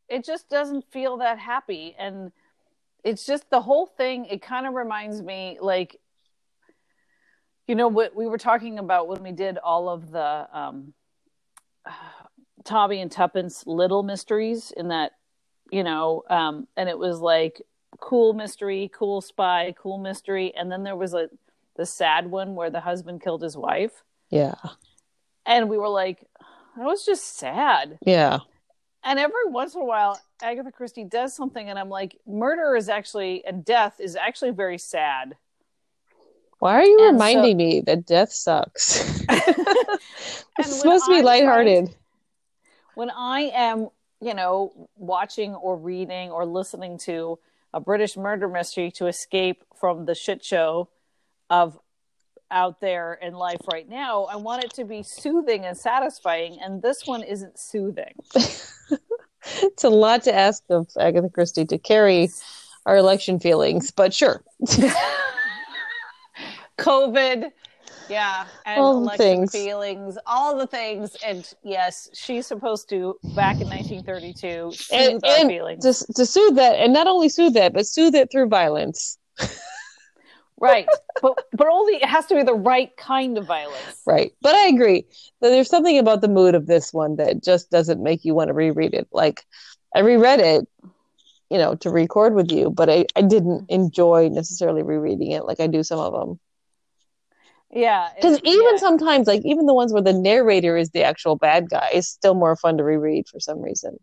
[0.09, 2.33] it just doesn't feel that happy and
[3.05, 5.97] it's just the whole thing it kind of reminds me like
[7.67, 10.93] you know what we were talking about when we did all of the um
[12.65, 15.13] Tommy and Tuppence little mysteries in that
[15.71, 17.61] you know um and it was like
[18.01, 21.29] cool mystery cool spy cool mystery and then there was a
[21.77, 24.55] the sad one where the husband killed his wife Yeah.
[25.47, 26.27] and we were like
[26.77, 28.41] that was just sad Yeah.
[29.05, 32.89] and every once in a while, Agatha Christie does something, and I'm like, murder is
[32.89, 35.37] actually, and death is actually very sad.
[36.59, 39.25] Why are you And reminding me that death sucks?
[40.59, 41.95] It's supposed to be I'm lighthearted.
[42.95, 43.89] When I am,
[44.21, 47.39] you know, watching or reading or listening to
[47.73, 50.91] a British murder mystery to escape from the shit show
[51.49, 51.79] of
[52.51, 54.25] out there in life right now.
[54.25, 58.15] I want it to be soothing and satisfying, and this one isn't soothing.
[59.63, 62.31] it's a lot to ask of Agatha Christie to carry
[62.87, 64.43] our election feelings, but sure.
[66.79, 67.51] COVID,
[68.09, 69.53] yeah, and All election things.
[69.53, 71.17] feelings, all the things.
[71.25, 75.85] And yes, she's supposed to, back in 1932, soothe And, our and feelings.
[76.07, 79.19] to, to soothe that, and not only soothe that, but soothe it through violence.
[80.63, 80.87] right.
[81.21, 84.01] But, but only, it has to be the right kind of violence.
[84.07, 84.33] Right.
[84.41, 85.05] But I agree
[85.41, 88.49] that there's something about the mood of this one that just doesn't make you want
[88.49, 89.09] to reread it.
[89.13, 89.45] Like,
[89.95, 90.67] I reread it,
[91.51, 95.61] you know, to record with you, but I, I didn't enjoy necessarily rereading it like
[95.61, 96.41] I do some of them.
[97.71, 98.09] Yeah.
[98.17, 98.79] Because even yeah.
[98.79, 102.35] sometimes, like, even the ones where the narrator is the actual bad guy is still
[102.35, 103.99] more fun to reread for some reason.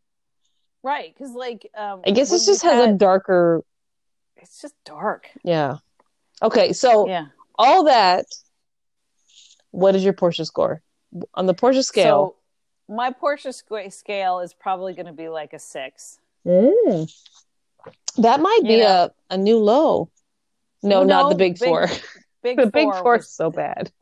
[0.83, 1.13] Right.
[1.13, 3.63] Because, like, um, I guess it just we've has a darker,
[4.37, 5.27] it's just dark.
[5.43, 5.77] yeah.
[6.41, 6.73] Okay.
[6.73, 7.25] So, Yeah.
[7.57, 8.25] all that,
[9.71, 10.81] what is your Portia score?
[11.33, 12.35] On the Portia scale,
[12.89, 16.19] So my Portia squ- scale is probably going to be like a six.
[16.45, 17.11] Mm.
[18.17, 19.11] That might be know.
[19.29, 20.09] a, a new low.
[20.81, 21.87] No, No, not the big, big- four.
[22.41, 23.91] Big the big four four was- is so bad.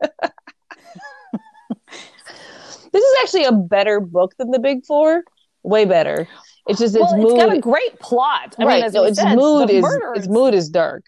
[2.92, 5.24] this is actually a better book than the big four.
[5.64, 6.28] Way better.
[6.68, 7.32] It's just its well, mood.
[7.32, 8.54] it's got a great plot.
[8.58, 8.82] I right.
[8.84, 9.84] mean, no, its said, mood is
[10.14, 11.04] its mood is dark.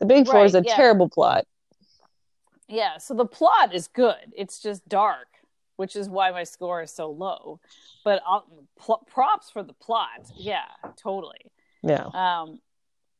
[0.00, 0.76] The big four is a yeah.
[0.76, 1.46] terrible plot.
[2.68, 4.32] Yeah, so the plot is good.
[4.36, 5.28] It's just dark,
[5.76, 7.60] which is why my score is so low.
[8.04, 8.22] But
[8.78, 10.30] pl- props for the plot.
[10.36, 10.64] Yeah,
[10.96, 11.40] totally.
[11.82, 12.06] Yeah.
[12.14, 12.60] Um,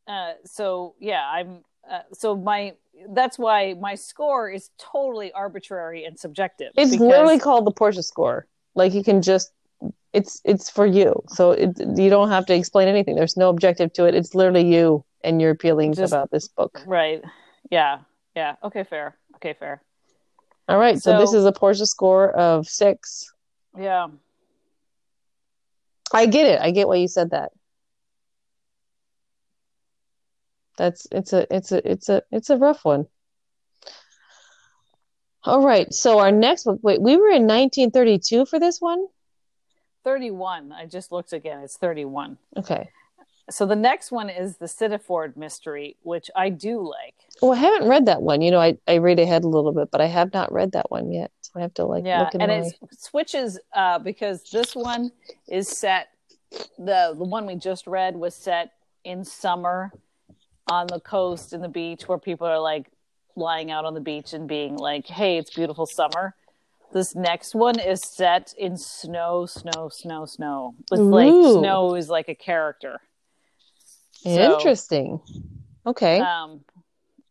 [0.06, 1.64] uh, so yeah, I'm.
[1.90, 2.74] Uh, so my
[3.10, 6.72] that's why my score is totally arbitrary and subjective.
[6.76, 8.46] It's because- literally called the Portia score.
[8.74, 9.50] Like you can just
[10.12, 11.22] it's it's for you.
[11.28, 13.14] So it, you don't have to explain anything.
[13.14, 14.14] There's no objective to it.
[14.14, 16.82] It's literally you and your feelings Just- about this book.
[16.86, 17.22] right.
[17.70, 18.00] Yeah,
[18.34, 18.56] yeah.
[18.64, 19.16] Okay, fair.
[19.36, 19.82] Okay, fair.
[20.68, 21.00] All right.
[21.00, 23.32] So, this is a Portia score of six.
[23.78, 24.08] Yeah.
[26.12, 26.60] I get it.
[26.60, 27.52] I get why you said that.
[30.76, 33.06] That's it's a it's a it's a it's a rough one.
[35.44, 35.92] All right.
[35.92, 36.80] So our next book.
[36.82, 39.06] Wait, we were in 1932 for this one.
[40.04, 40.72] 31.
[40.72, 41.60] I just looked again.
[41.60, 42.38] It's 31.
[42.56, 42.90] Okay.
[43.50, 47.14] So the next one is the Sittaford mystery, which I do like.
[47.42, 48.42] Well, I haven't read that one.
[48.42, 50.90] You know, I I read ahead a little bit, but I have not read that
[50.90, 51.32] one yet.
[51.40, 52.68] So I have to like yeah, look in and my.
[52.68, 55.10] it switches uh, because this one
[55.48, 56.10] is set.
[56.78, 58.72] The the one we just read was set
[59.02, 59.90] in summer
[60.70, 62.86] on the coast in the beach where people are like
[63.34, 66.36] lying out on the beach and being like, "Hey, it's beautiful summer."
[66.92, 70.74] This next one is set in snow, snow, snow, snow.
[70.90, 73.00] With like snow is like a character.
[74.12, 75.20] So- Interesting.
[75.86, 76.20] Okay.
[76.20, 76.64] Um,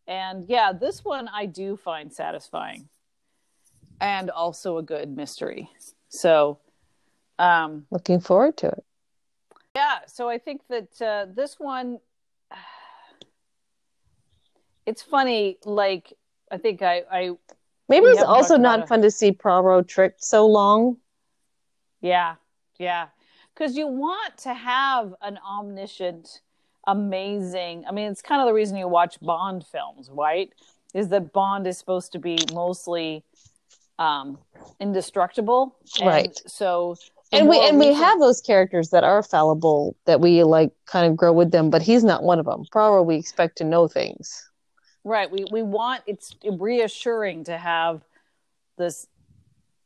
[0.06, 2.88] and yeah, this one I do find satisfying,
[4.00, 5.70] and also a good mystery.
[6.08, 6.58] So,
[7.38, 8.84] um, Looking forward to it.
[9.76, 9.98] yeah.
[10.06, 12.00] So I think that uh, this one,
[14.86, 15.58] it's funny.
[15.64, 16.12] Like
[16.50, 17.30] I think I, I
[17.90, 20.96] Maybe it's also not fun to see Poirot tricked so long.
[22.00, 22.36] yeah,
[22.78, 23.08] yeah,
[23.52, 26.40] because you want to have an omniscient,
[26.86, 27.84] amazing.
[27.86, 30.50] I mean, it's kind of the reason you watch Bond films, right?
[30.94, 33.24] Is that Bond is supposed to be mostly
[33.98, 34.38] um
[34.80, 36.42] indestructible And Right.
[36.46, 36.96] so
[37.32, 41.06] and we and we recent- have those characters that are fallible that we like kind
[41.06, 43.88] of grow with them but he's not one of them Poirot we expect to know
[43.88, 44.49] things
[45.04, 45.30] right.
[45.30, 48.02] We we want it's reassuring to have
[48.78, 49.06] this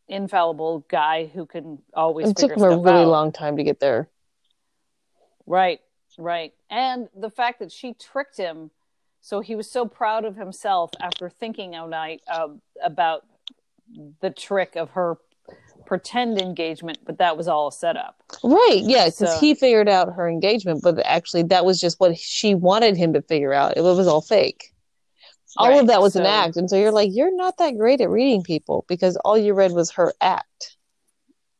[0.08, 3.08] infallible guy who can always it took him a really out.
[3.08, 4.08] long time to get there.
[5.46, 5.80] Right.
[6.18, 6.52] Right.
[6.70, 8.70] And the fact that she tricked him
[9.20, 13.24] so he was so proud of himself after thinking all night um, about
[14.20, 15.16] the trick of her
[15.86, 18.80] pretend engagement but that was all a setup right.
[18.82, 22.54] Yeah because So- he figured out her engagement but actually that was just what she
[22.54, 23.76] wanted him to figure out.
[23.76, 24.73] It was all fake
[25.56, 28.00] all Right, of that was an act and so you're like you're not that great
[28.00, 30.76] at reading people because all you read was her act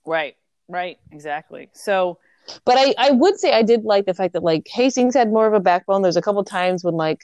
[0.07, 0.37] right
[0.69, 2.19] right exactly so
[2.65, 5.47] But I, I would say I did like the fact that like Hastings had more
[5.47, 6.03] of a backbone.
[6.03, 7.23] There's a couple times when like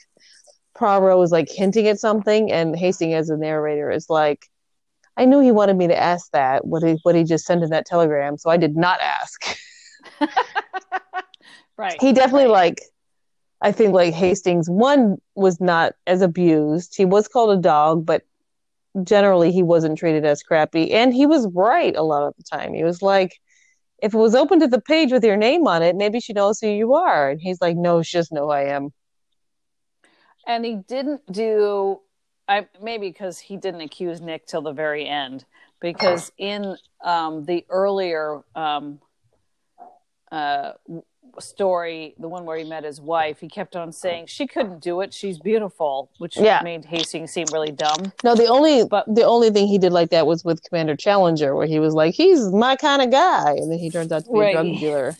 [0.75, 4.47] Poirot was like hinting at something, and Hastings as a narrator is like,
[5.17, 7.69] I knew he wanted me to ask that what he what he just sent in
[7.71, 9.57] that telegram, so I did not ask.
[11.77, 12.51] right he definitely right.
[12.51, 12.81] like,
[13.61, 16.95] I think like Hastings one was not as abused.
[16.97, 18.23] He was called a dog, but
[19.03, 22.73] generally he wasn't treated as crappy, and he was right a lot of the time.
[22.73, 23.33] He was like.
[24.01, 26.59] if it was open to the page with your name on it, maybe she knows
[26.59, 27.29] who you are.
[27.31, 28.89] And he's like, no, she just know who I am.
[30.47, 31.99] And he didn't do,
[32.47, 35.45] I maybe because he didn't accuse Nick till the very end.
[35.79, 38.99] Because in um, the earlier um,
[40.31, 40.73] uh,
[41.39, 45.01] story, the one where he met his wife, he kept on saying she couldn't do
[45.01, 45.13] it.
[45.13, 46.61] She's beautiful, which Yeah.
[46.63, 48.11] made Hastings seem really dumb.
[48.23, 51.55] No, the only But- the only thing he did like that was with Commander Challenger,
[51.55, 54.31] where he was like, he's my kind of guy, and then he turns out to
[54.31, 54.49] be Right.
[54.49, 55.15] a drug dealer.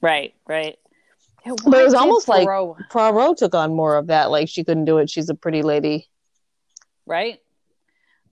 [0.00, 0.78] Right, right.
[1.44, 4.64] Yeah, But it was almost like- Poirot- Poirot took on more of that, like she
[4.64, 5.08] couldn't do it.
[5.08, 6.08] She's a pretty lady.
[7.06, 7.40] right?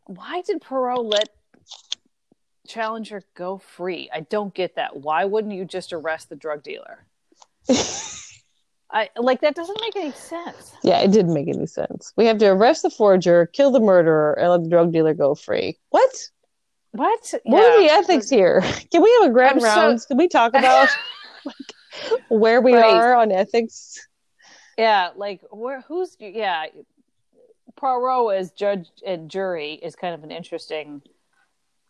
[0.06, 1.28] Why did Poirot let
[2.66, 4.08] Challenger go free?
[4.12, 4.96] I don't get that.
[4.96, 7.04] Why wouldn't you just arrest the drug dealer?
[8.90, 10.72] I like that doesn't make any sense.
[10.82, 12.12] Yeah, it didn't make any sense.
[12.16, 15.34] We have to arrest the forger, kill the murderer, and let the drug dealer go
[15.34, 15.78] free.
[15.90, 16.10] What?
[16.92, 17.34] What?
[17.44, 18.60] What are the ethics here?
[18.92, 20.06] Can we have a grand I'm so- rounds?
[20.06, 20.88] Can we talk about
[21.44, 22.94] like, where we Right.
[22.94, 23.98] are on ethics?
[24.78, 26.66] Yeah, like where who's yeah.
[27.76, 31.02] Poirot as judge and jury is kind of an interesting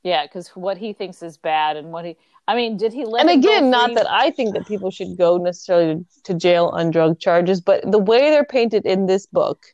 [0.05, 3.23] yeah, because what he thinks is bad and what he I mean, did he let
[3.23, 3.95] and again, not free?
[3.95, 7.91] that I think that people should go necessarily to, to jail on drug charges, but
[7.91, 9.65] the way they're painted in this book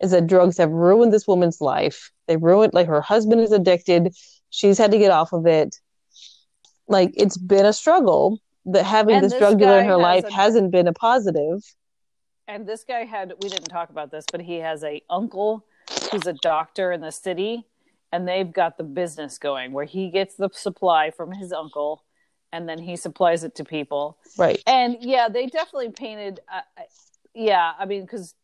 [0.00, 2.10] is that drugs have ruined this woman's life.
[2.26, 4.14] They ruined, like, her husband is addicted.
[4.48, 5.76] She's had to get off of it.
[6.88, 8.40] Like, it's been a struggle.
[8.66, 11.60] That having this this drug dealer in her has life a- hasn't been a positive.
[12.48, 15.66] and this guy had we didn't talk about this but he has a uncle
[16.10, 17.66] who's a doctor in the city
[18.14, 22.04] and they've got the business going where he gets the supply from his uncle
[22.52, 24.62] and then he supplies it to people Right.
[24.66, 26.82] and yeah they definitely painted uh, uh,
[27.34, 28.34] yeah i mean because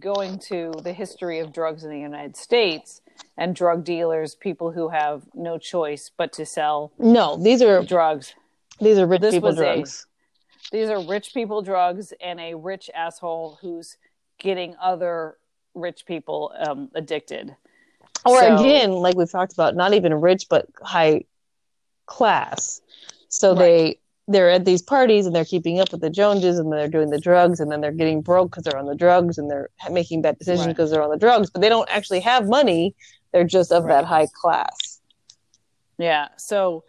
[0.00, 3.00] going to the history of drugs in the united states
[3.36, 8.34] and drug dealers people who have no choice but to sell No, these are drugs
[8.80, 10.06] these are rich This people was a- drugs.
[10.72, 13.96] these are rich people drugs and a rich asshole who's
[14.40, 15.36] getting other
[15.74, 17.54] rich people um, addicted
[18.24, 21.24] or So- again like we've talked about not even rich but high
[22.06, 22.80] class.
[23.28, 23.58] So Right.
[23.58, 27.10] they they're at these parties and they're keeping up with the joneses and they're doing
[27.10, 30.22] the drugs and then they're getting broke because they're on the drugs and they're making
[30.22, 30.74] bad decisions Right.
[30.74, 32.94] because they're on the drugs but they don't actually have money.
[33.32, 35.00] They're just of that high class.
[35.98, 36.84] Yeah so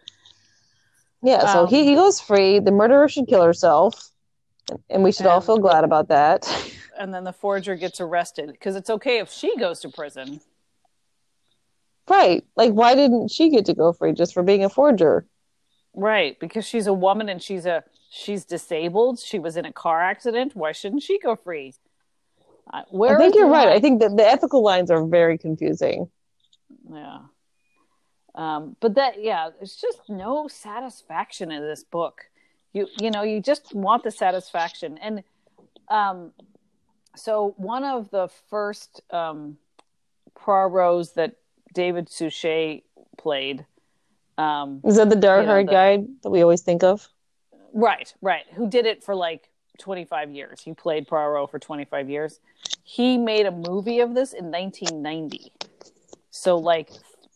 [1.22, 2.58] yeah so Um, he, he goes free.
[2.58, 4.10] The murderer should kill herself
[4.88, 6.48] and we should all feel glad about that.
[6.98, 10.40] and then the forger gets arrested because it's okay if she goes to prison
[12.08, 12.44] right.
[12.56, 15.26] Like why didn't she get to go free just for being a forger?
[15.94, 16.38] Right.
[16.38, 19.18] Because she's a woman and she's a she's disabled.
[19.20, 20.54] She was in a car accident.
[20.54, 21.74] Why shouldn't she go free?
[22.72, 23.68] Uh, where i think you're right.
[23.68, 26.10] i think that the ethical lines are very confusing.
[26.92, 27.18] Yeah.
[28.34, 32.22] Um, but that yeah, there's just no satisfaction in this book.
[32.72, 34.98] You you know, you just want the satisfaction.
[34.98, 35.22] And
[35.88, 36.32] um
[37.16, 39.56] so one of the first um
[40.36, 41.36] Poirots that
[41.76, 42.82] David Suchet
[43.18, 43.66] played
[44.38, 47.06] um Is that the dark You know, haired the- guy that we always think of?
[47.74, 50.62] right, right, who did it for like 25 years.
[50.62, 52.40] He played Poirot for 25 years.
[52.82, 55.52] He made a movie of this in 1990.
[56.30, 56.90] So like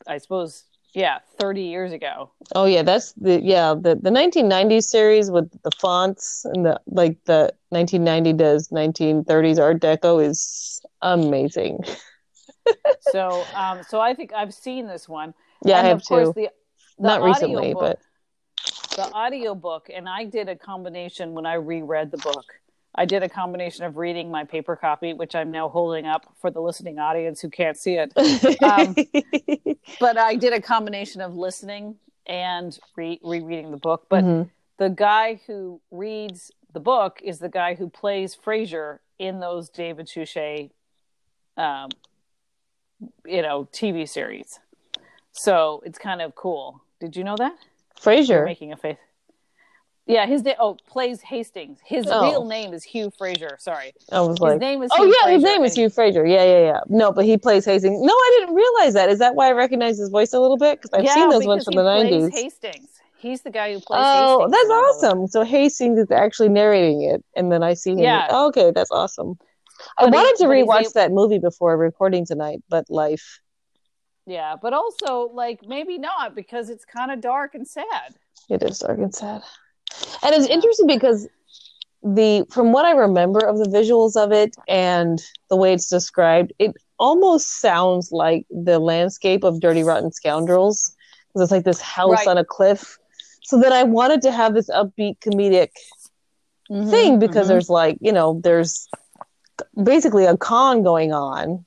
[0.07, 0.65] I suppose
[0.95, 2.31] yeah, 30 years ago.
[2.55, 7.19] Oh yeah, that's the yeah the the 1990s series with the fonts and the like
[7.27, 11.85] the 1990 does 1930s Art Deco is amazing.
[13.01, 15.35] So, um, so I think I've seen this one.
[15.65, 16.33] Yeah, and I have of course too.
[16.37, 16.49] the,
[16.99, 18.01] the Not recently, audiobook- but
[18.97, 22.45] the audiobook, and I did a combination when I reread the book.
[22.95, 26.51] I did a combination of reading my paper copy, which I'm now holding up for
[26.51, 28.13] the listening audience who can't see it.
[28.63, 28.97] Um,
[30.01, 31.97] But I did a combination of listening
[32.27, 34.07] and re- rereading the book.
[34.09, 34.51] But Mhm.
[34.79, 40.09] the guy who reads the book is the guy who plays Frasier in those David
[40.09, 40.71] Suchet,
[41.59, 41.91] um,
[43.25, 44.59] you know, TV series.
[45.33, 46.83] So it's kind of cool.
[47.01, 47.55] Did you know that?
[48.01, 48.45] Frasier.
[48.45, 48.97] making a face.
[50.07, 50.57] Yeah, his name.
[50.59, 51.79] Oh, plays Hastings.
[51.85, 52.23] His Oh.
[52.29, 53.57] real name is Hugh Fraser.
[53.61, 54.91] Sorry, I was his like, name is.
[54.93, 56.27] oh Hugh yeah, his name is Hugh Fraser.
[56.27, 56.81] Yeah, yeah, yeah.
[56.89, 58.01] No, but he plays Hastings.
[58.01, 59.09] No, I didn't realize that.
[59.09, 60.81] Is that why I recognize his voice a little bit?
[60.81, 62.33] Because I've yeah, seen those ones from the 90s.
[62.33, 62.89] Hastings.
[63.19, 64.03] He's the guy who plays.
[64.05, 65.05] Oh, Hastings that's in all those.
[65.05, 65.27] awesome.
[65.29, 67.99] So Hastings is actually narrating it, and then I see him.
[67.99, 68.27] Yeah.
[68.31, 69.39] Oh, okay, that's awesome.
[69.99, 73.41] I But wanted to rewatch able- that movie before recording tonight, but life.
[74.27, 78.15] Yeah, but also like maybe not because it's kind of dark and sad.
[78.49, 79.43] It is dark and sad.
[80.23, 81.29] And it's interesting because
[82.03, 86.53] the from what I remember of the visuals of it and the way it's described,
[86.59, 90.95] it almost sounds like the landscape of Dirty Rotten Scoundrels.
[91.29, 92.29] Because it's like this house Right.
[92.29, 92.99] on a cliff.
[93.45, 95.71] So then I wanted to have this upbeat comedic
[96.71, 97.51] Mhm, thing because mhm.
[97.51, 98.89] there's like, you know, there's
[99.83, 101.65] basically a con going on.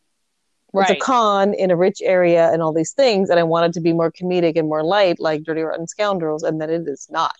[0.76, 3.30] It's a con in a rich area and all these things.
[3.30, 6.60] And I wanted to be more comedic and more light, like Dirty Rotten Scoundrels, and
[6.60, 7.38] then it is not.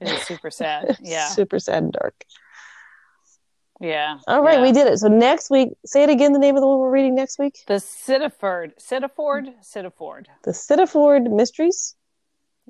[0.00, 0.96] It is super sad.
[1.02, 1.28] Yeah.
[1.28, 2.14] Super sad and dark.
[3.80, 4.18] Yeah.
[4.28, 4.62] All right, yeah.
[4.62, 4.98] we did it.
[4.98, 7.58] So next week, say it again the name of the one we're reading next week
[7.66, 8.74] The Sittaford.
[8.78, 9.48] Sittaford?
[9.60, 10.28] Sittaford.
[10.44, 11.96] The Sittaford Mysteries.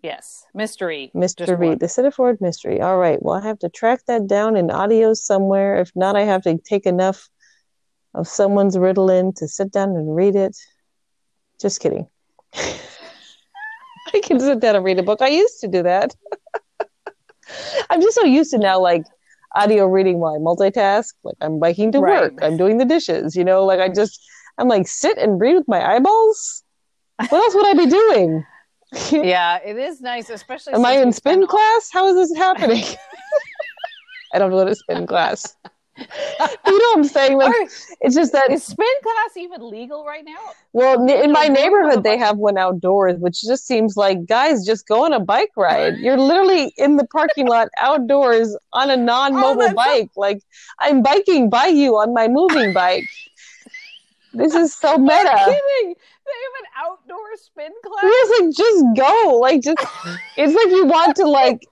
[0.05, 0.45] Yes.
[0.53, 1.11] Mystery.
[1.15, 2.79] Mystery, the Sittaford Mystery.
[2.79, 3.19] All right.
[3.23, 5.81] Well, I have to track that down in audio somewhere.
[5.81, 7.31] If not, I have to take enough
[8.13, 10.59] of someone's Ritalin to sit down and read it.
[11.59, 12.07] Just kidding.
[12.55, 15.23] I can sit down and read a book.
[15.23, 16.15] I used to do that.
[17.89, 19.05] I'm just so used to now, like
[19.55, 21.15] audio reading while I multitask.
[21.23, 22.25] Like I'm biking to Right.
[22.25, 22.43] work.
[22.43, 23.35] I'm doing the dishes.
[23.35, 24.21] You know, like I just,
[24.59, 26.63] I'm like sit and read with my eyeballs.
[27.17, 28.45] What else would I be doing?
[29.13, 30.75] Yeah, it is nice, especially.
[30.75, 31.91] Am I in spin class?
[31.93, 32.85] How is this happening?
[34.35, 35.57] I don't go to spin class.
[35.97, 36.05] you
[36.41, 37.39] know what I'm saying?
[37.39, 37.69] Like Are-
[38.01, 38.51] it's just that.
[38.51, 40.35] is spin class even legal right now?
[40.73, 44.27] Well, n- in my know, a neighborhood, they have one outdoors, which just seems like
[44.27, 45.99] guys just go on a bike ride.
[45.99, 50.11] You're literally in the parking lot outdoors on a non-mobile oh, that's- bike.
[50.17, 50.41] Like
[50.81, 53.05] I'm biking by you on my moving bike.
[54.35, 55.37] This is so I'm meta.
[55.39, 55.95] kidding.
[56.27, 58.03] They have an outdoor spin class.
[58.05, 59.39] It's like just go.
[59.39, 59.79] Like just
[60.37, 61.67] it's like you want to like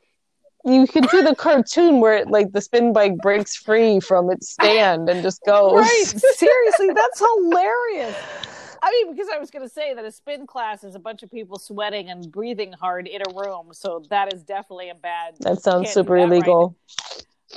[0.64, 4.50] you can see the cartoon where it like the spin bike breaks free from its
[4.50, 5.74] stand and just goes.
[5.74, 6.04] Right.
[6.36, 8.16] Seriously, that's hilarious.
[8.84, 11.22] I mean, because I was going to say that a spin class is a bunch
[11.22, 15.36] of people sweating and breathing hard in a room, so that is definitely a bad.
[15.40, 16.76] That sounds super that right illegal.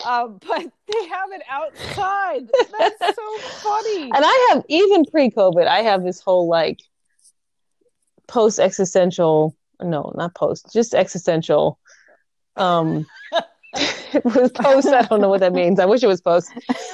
[0.03, 2.49] Um, but they have it outside.
[2.79, 4.03] That's so funny.
[4.05, 6.79] And I have even pre-COVID, I have this whole like
[8.27, 11.77] post existential no, not post, just existential.
[12.55, 13.05] Um
[14.23, 15.79] with post, I don't know what that means.
[15.79, 16.49] I wish it was post.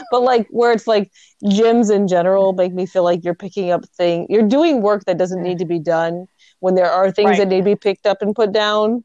[0.09, 1.11] But like where it's like
[1.45, 5.17] gyms in general make me feel like you're picking up thing you're doing work that
[5.19, 6.25] doesn't need to be done
[6.59, 7.37] when there are things Right.
[7.39, 9.03] that need to be picked up and put down.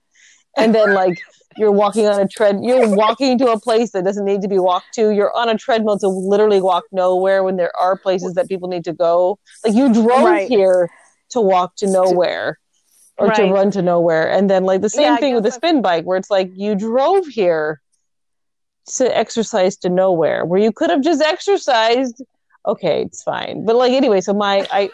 [0.57, 1.19] And then like
[1.57, 4.59] you're walking on a tread you're walking to a place that doesn't need to be
[4.59, 5.11] walked to.
[5.11, 8.85] You're on a treadmill to literally walk nowhere when there are places that people need
[8.85, 9.39] to go.
[9.65, 10.49] Like you drove Right.
[10.49, 10.91] here
[11.31, 12.59] to walk to nowhere
[13.19, 14.31] or to run to nowhere.
[14.31, 16.75] And then like the same Yeah, thing with the spin bike where it's like you
[16.75, 17.81] drove here
[18.97, 22.23] to exercise to nowhere where you could have just exercised.
[22.67, 23.65] Okay, it's fine.
[23.65, 24.91] But like anyway, so my I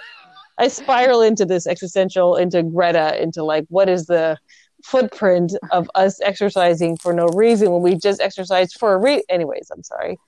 [0.59, 4.39] I spiral into this existential into Greta into like what is the
[4.83, 9.71] footprint of us exercising for no reason when we just exercised for a re anyways,
[9.73, 10.19] I'm sorry.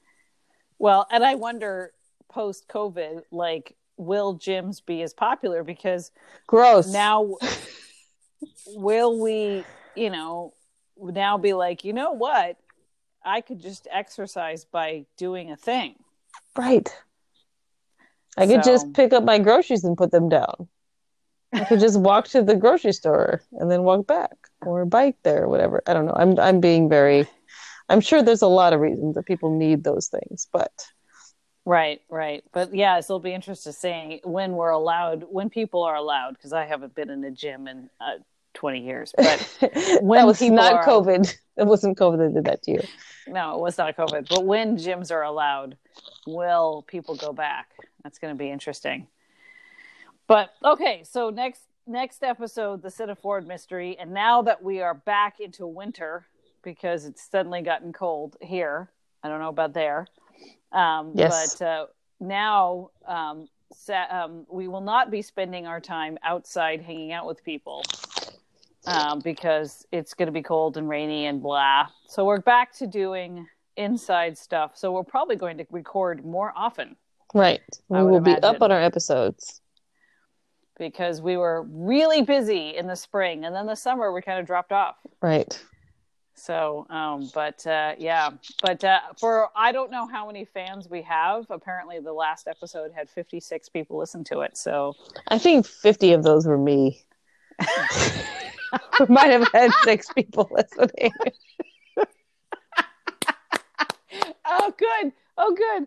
[0.79, 1.93] Well, and I wonder
[2.29, 5.63] post COVID, like, will gyms be as popular?
[5.63, 6.11] Because
[6.47, 6.93] Gross.
[6.93, 7.37] now,
[8.67, 9.65] will we,
[9.95, 10.53] you know,
[10.97, 12.57] now be like, you know what?
[13.25, 15.95] I could just exercise by doing a thing.
[16.57, 16.93] Right.
[18.37, 20.69] I could So- just pick up my groceries and put them down.
[21.55, 24.33] I could just walk to the grocery store and then walk back
[24.63, 25.83] or bike there or whatever.
[25.87, 26.17] I don't know.
[26.17, 27.27] I'm I'm being very
[27.89, 30.73] I'm sure there's a lot of reasons that people need those things, but
[31.67, 32.45] Right, right.
[32.53, 36.53] But yeah, so it'll be interesting seeing when we're allowed, when people are allowed, because
[36.53, 38.19] I haven't been in a gym in uh,
[38.53, 39.15] 20 years.
[39.17, 39.59] But
[40.03, 41.35] when that was not are- COVID.
[41.57, 42.83] It wasn't COVID that did that to you.
[43.29, 44.29] no, it was not COVID.
[44.29, 45.79] But when gyms are allowed,
[46.27, 47.71] will people go back?
[48.03, 49.07] That's going to be interesting.
[50.27, 55.41] But okay, so next next episode, the Sittaford mystery, and now that we are back
[55.41, 56.27] into winter
[56.63, 58.91] because it's suddenly gotten cold here.
[59.23, 60.07] I don't know about there.
[60.73, 61.57] Um, Yes.
[61.59, 61.87] But uh,
[62.21, 67.45] now um, sa- um, we will not be spending our time outside hanging out with
[67.45, 67.83] people
[68.87, 71.87] um, because it's going to be cold and rainy and blah.
[72.09, 73.47] So we're back to doing
[73.77, 74.73] inside stuff.
[74.75, 76.97] So we're probably going to record more often
[77.35, 77.61] Right.
[77.89, 79.61] We will be up on our episodes.
[80.79, 84.47] Because we were really busy in the spring and then the summer we kind of
[84.47, 84.97] dropped off.
[85.23, 85.59] Right.
[86.37, 88.31] So, um, but uh, yeah,
[88.61, 91.47] but uh, for I don't know how many fans we have.
[91.49, 94.57] Apparently, the last episode had 56 people listen to it.
[94.57, 94.95] So,
[95.29, 97.01] I think 50 of those were me.
[99.01, 101.13] we might have had six people listening.
[104.45, 105.13] oh, good.
[105.39, 105.87] Oh, good.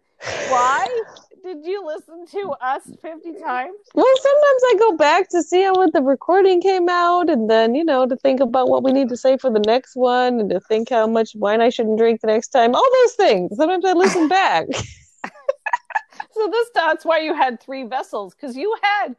[0.49, 1.03] Why
[1.43, 3.75] did you listen to us 50 times?
[3.93, 7.75] Well, sometimes I go back to see how what the recording came out, and then
[7.75, 10.49] you know to think about what we need to say for the next one, and
[10.49, 12.75] to think how much wine I shouldn't drink the next time.
[12.75, 13.55] All those things.
[13.55, 14.67] Sometimes I listen back.
[16.31, 19.15] So this that's why you had three vessels because you had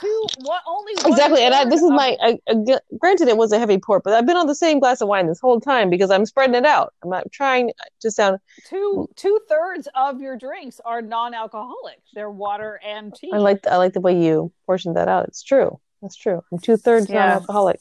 [0.00, 1.42] two, what only one exactly.
[1.42, 2.16] And I, this is my.
[2.20, 5.00] I, I, granted, it was a heavy pour, but I've been on the same glass
[5.00, 6.94] of wine this whole time because I'm spreading it out.
[7.02, 8.38] I'm not trying to sound.
[8.66, 12.00] two two thirds of your drinks are non-alcoholic.
[12.14, 13.30] They're water and tea.
[13.32, 13.66] I like.
[13.66, 15.26] I like the way you portioned that out.
[15.28, 15.80] It's true.
[16.02, 16.42] That's true.
[16.52, 17.26] I'm two thirds Yeah.
[17.26, 17.80] non-alcoholic.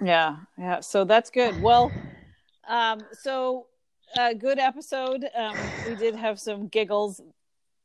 [0.00, 0.80] Yeah, yeah.
[0.80, 1.60] So that's good.
[1.62, 1.90] Well,
[2.68, 3.66] um, so
[4.18, 5.26] a good episode.
[5.34, 5.56] Um,
[5.86, 7.20] we did have some giggles,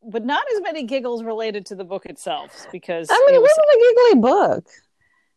[0.04, 3.42] but not as many giggles related to the book itself because I mean, it, it
[3.42, 4.66] was, wasn't a giggly book,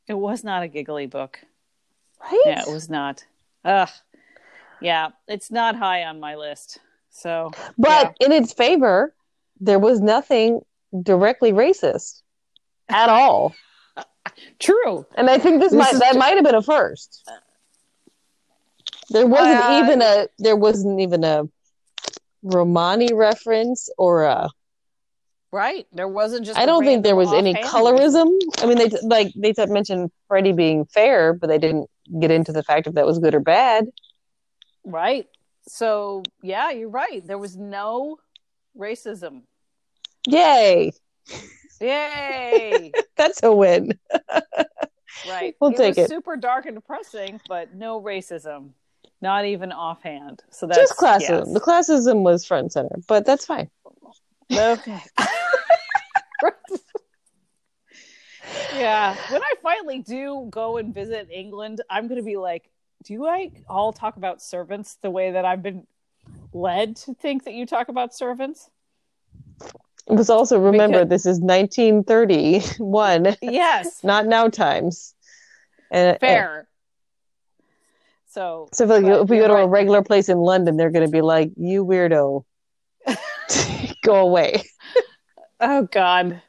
[0.09, 1.41] it was not a giggly book.
[2.23, 2.43] right?
[2.47, 3.24] Yeah, it was not.
[3.65, 3.89] Ugh.
[4.81, 6.78] Yeah, it's not high on my list.
[7.11, 9.15] So, But in its favor,
[9.61, 10.61] there was nothing
[11.03, 12.23] directly racist
[12.89, 13.55] at all.
[14.59, 15.07] true.
[15.16, 17.28] And I think this, This might that might have been a first.
[19.11, 21.49] There wasn't Uh, even a there wasn't even a
[22.45, 24.49] Romani reference or a
[25.51, 25.87] Right.
[25.93, 28.29] There wasn't just I don't think there was any colorism.
[28.59, 31.89] I mean they like they mentioned Freddie being fair, but they didn't
[32.21, 33.87] get into the fact if that was good or bad.
[34.85, 35.29] Right.
[35.66, 37.27] So, yeah, you're right.
[37.27, 38.19] There was no
[38.77, 39.43] racism.
[40.27, 40.93] Yay.
[41.81, 42.93] Yay.
[43.16, 43.93] That's a win.
[45.29, 45.55] right.
[45.61, 46.09] We'll it take it.
[46.09, 48.71] super dark and depressing, but no racism.
[49.25, 50.43] Not even offhand.
[50.51, 51.47] So that's Just classism.
[51.47, 51.53] yes.
[51.55, 53.71] The classism was front and center, but that's fine.
[54.53, 55.01] Okay.
[58.77, 59.17] yeah.
[59.31, 62.69] When I finally do go and visit England, I'm going to be like,
[63.05, 65.87] do I all talk about servants the way that I've been
[66.53, 68.69] led to think that you talk about servants?
[70.07, 74.01] It was also remember Because- this is 1931, Yes.
[74.05, 75.15] not now times.
[75.91, 76.69] And Fair.
[78.35, 81.06] So, So if, like, if we go to a regular place in London, they're going
[81.06, 82.44] to be like, "You weirdo,
[84.02, 84.65] go away."
[85.61, 86.43] oh God,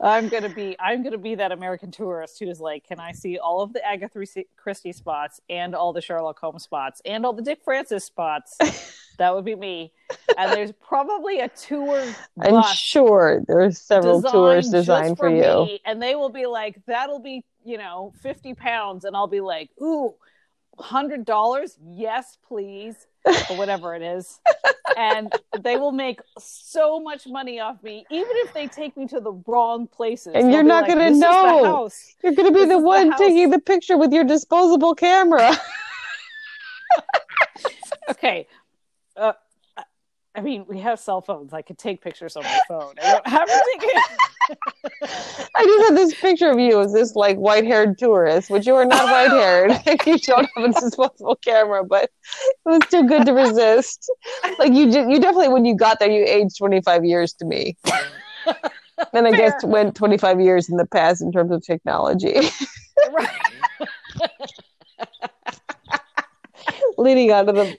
[0.00, 3.62] I'm gonna be I'm gonna be that American tourist who's like, can I see all
[3.62, 4.24] of the Agatha
[4.56, 8.56] Christie spots and all the Sherlock Holmes spots and all the Dick Francis spots?
[9.18, 9.92] that would be me.
[10.38, 15.64] And there's probably a tour I'm sure there's several designed tours designed for, you.
[15.64, 19.40] me, and they will be like, that'll be you know fifty pounds, and I'll be
[19.40, 20.14] like, ooh.
[20.78, 24.40] Hundred dollars, yes, please, or whatever it is,
[24.96, 29.20] and they will make so much money off me, even if they take me to
[29.20, 30.32] the wrong places.
[30.34, 32.68] And you're not like, gonna "This is the know." house." You're going to be This
[32.70, 35.56] the is the one taking the picture with your disposable camera.
[38.10, 38.46] Okay,
[39.16, 39.32] uh,
[39.76, 39.84] I-
[40.34, 41.54] I mean, we have cell phones.
[41.54, 42.94] I could take pictures on my phone.
[43.02, 44.02] I don't have to take it.
[45.56, 48.84] I just had this picture of you as this like white-haired tourist, which you are
[48.84, 49.70] not white-haired.
[50.06, 52.10] you don't have a disposable camera, but it
[52.64, 54.10] was too good to resist.
[54.58, 57.76] Like you, you definitely when you got there, you aged 25 years to me.
[59.12, 62.36] And I guess went 25 years in the past in terms of technology.
[63.10, 63.28] right.
[66.96, 67.76] leaning out of the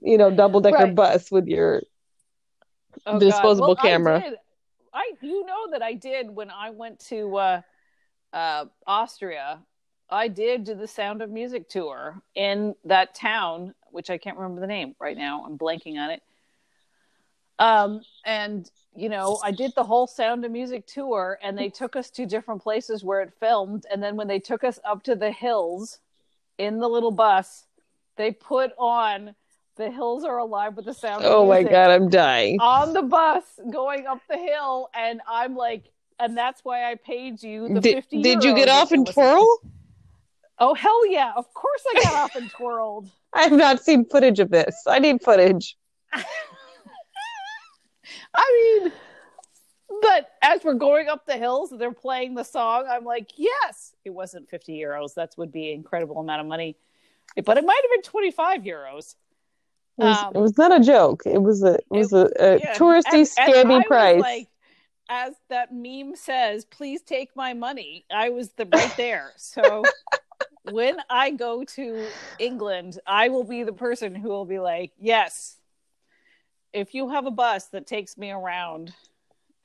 [0.00, 0.94] you know double decker Right.
[0.94, 1.82] bus with your
[3.06, 4.22] Oh, Disposable Well, camera.
[4.96, 5.12] I.
[5.20, 7.60] You know that I did when I went to uh,
[8.32, 9.60] uh, Austria.
[10.08, 14.60] I did do the Sound of Music tour in that town, which I can't remember
[14.60, 15.44] the name right now.
[15.44, 16.22] I'm blanking on it.
[17.58, 21.96] Um, and you know, I did the whole Sound of Music tour, and they took
[21.96, 23.84] us to different places where it filmed.
[23.92, 25.98] And then when they took us up to the hills
[26.56, 27.66] in the little bus,
[28.16, 29.34] they put on
[29.76, 33.02] "The Hills Are Alive with the Sound of oh my god i'm dying on the
[33.02, 37.80] bus going up the hill, and I'm like, and that's why I paid you the
[37.80, 38.22] did, fifty.
[38.22, 39.60] did you get off and twirl
[40.58, 41.32] Oh hell yeah!
[41.36, 43.10] Of course I got off and twirled.
[43.34, 45.76] i have not seen footage of this i need footage
[48.34, 48.92] I mean,
[50.02, 52.84] but as we're going up the hills, they're playing the song.
[52.88, 55.14] I'm like, yes, it wasn't fifty euros.
[55.14, 56.76] That would be an incredible amount of money,
[57.44, 59.14] but it might have been twenty five euros.
[59.98, 62.60] It was, Um, it was not a joke it was a it was a, a
[62.60, 64.48] Yeah, touristy I scammy was price like,
[65.08, 68.04] as that meme says, please take my money.
[68.10, 69.32] I was the right there.
[69.36, 69.84] So
[70.64, 75.56] when I go to England, I will be the person who will be like, yes,
[76.72, 78.92] if you have a bus that takes me around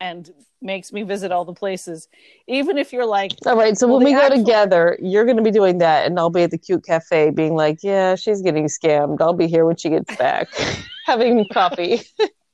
[0.01, 2.09] and makes me visit all the places,
[2.47, 3.77] even if you're like, all right.
[3.77, 6.29] So Well, when we go actual- together you're going to be doing that and i'll
[6.29, 9.21] be at the cute cafe being like yeah she's getting scammed.
[9.21, 10.49] I'll be here when she gets back.
[11.05, 12.01] Having coffee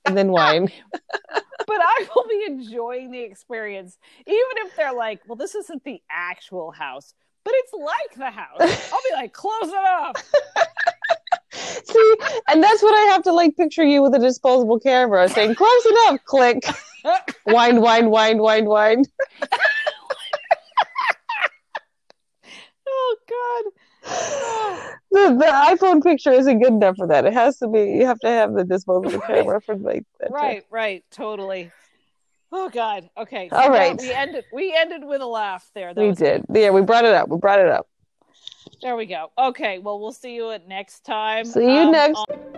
[0.05, 0.69] and then wine.
[1.67, 5.99] But I will be enjoying the experience, even if they're like, well, this isn't the
[6.09, 7.13] actual house,
[7.43, 8.61] but it's like the house.
[8.93, 10.17] I'll be like, close it up.
[11.85, 12.15] See,
[12.47, 15.85] and that's what I have to like picture you with a disposable camera saying, close
[15.85, 16.63] enough, click,
[17.45, 19.03] wine, wine, wine, wine, wine.
[22.87, 23.65] oh God.
[25.11, 27.25] the, the iPhone picture isn't good enough for that.
[27.25, 27.81] It has to be.
[27.81, 30.31] You have to have the disposable camera for like that.
[30.31, 30.67] Right, time.
[30.71, 31.71] right, totally.
[32.51, 33.09] Oh God.
[33.17, 33.49] Okay.
[33.49, 33.99] So All right.
[33.99, 34.45] We ended.
[34.53, 35.93] We ended with a laugh there.
[35.93, 36.45] That we did.
[36.53, 37.27] Yeah, we brought it up.
[37.29, 37.87] We brought it up.
[38.81, 39.31] There we go.
[39.37, 39.79] Okay.
[39.79, 41.45] Well, we'll see you at next time.
[41.45, 42.17] See you um, next.
[42.17, 42.56] On-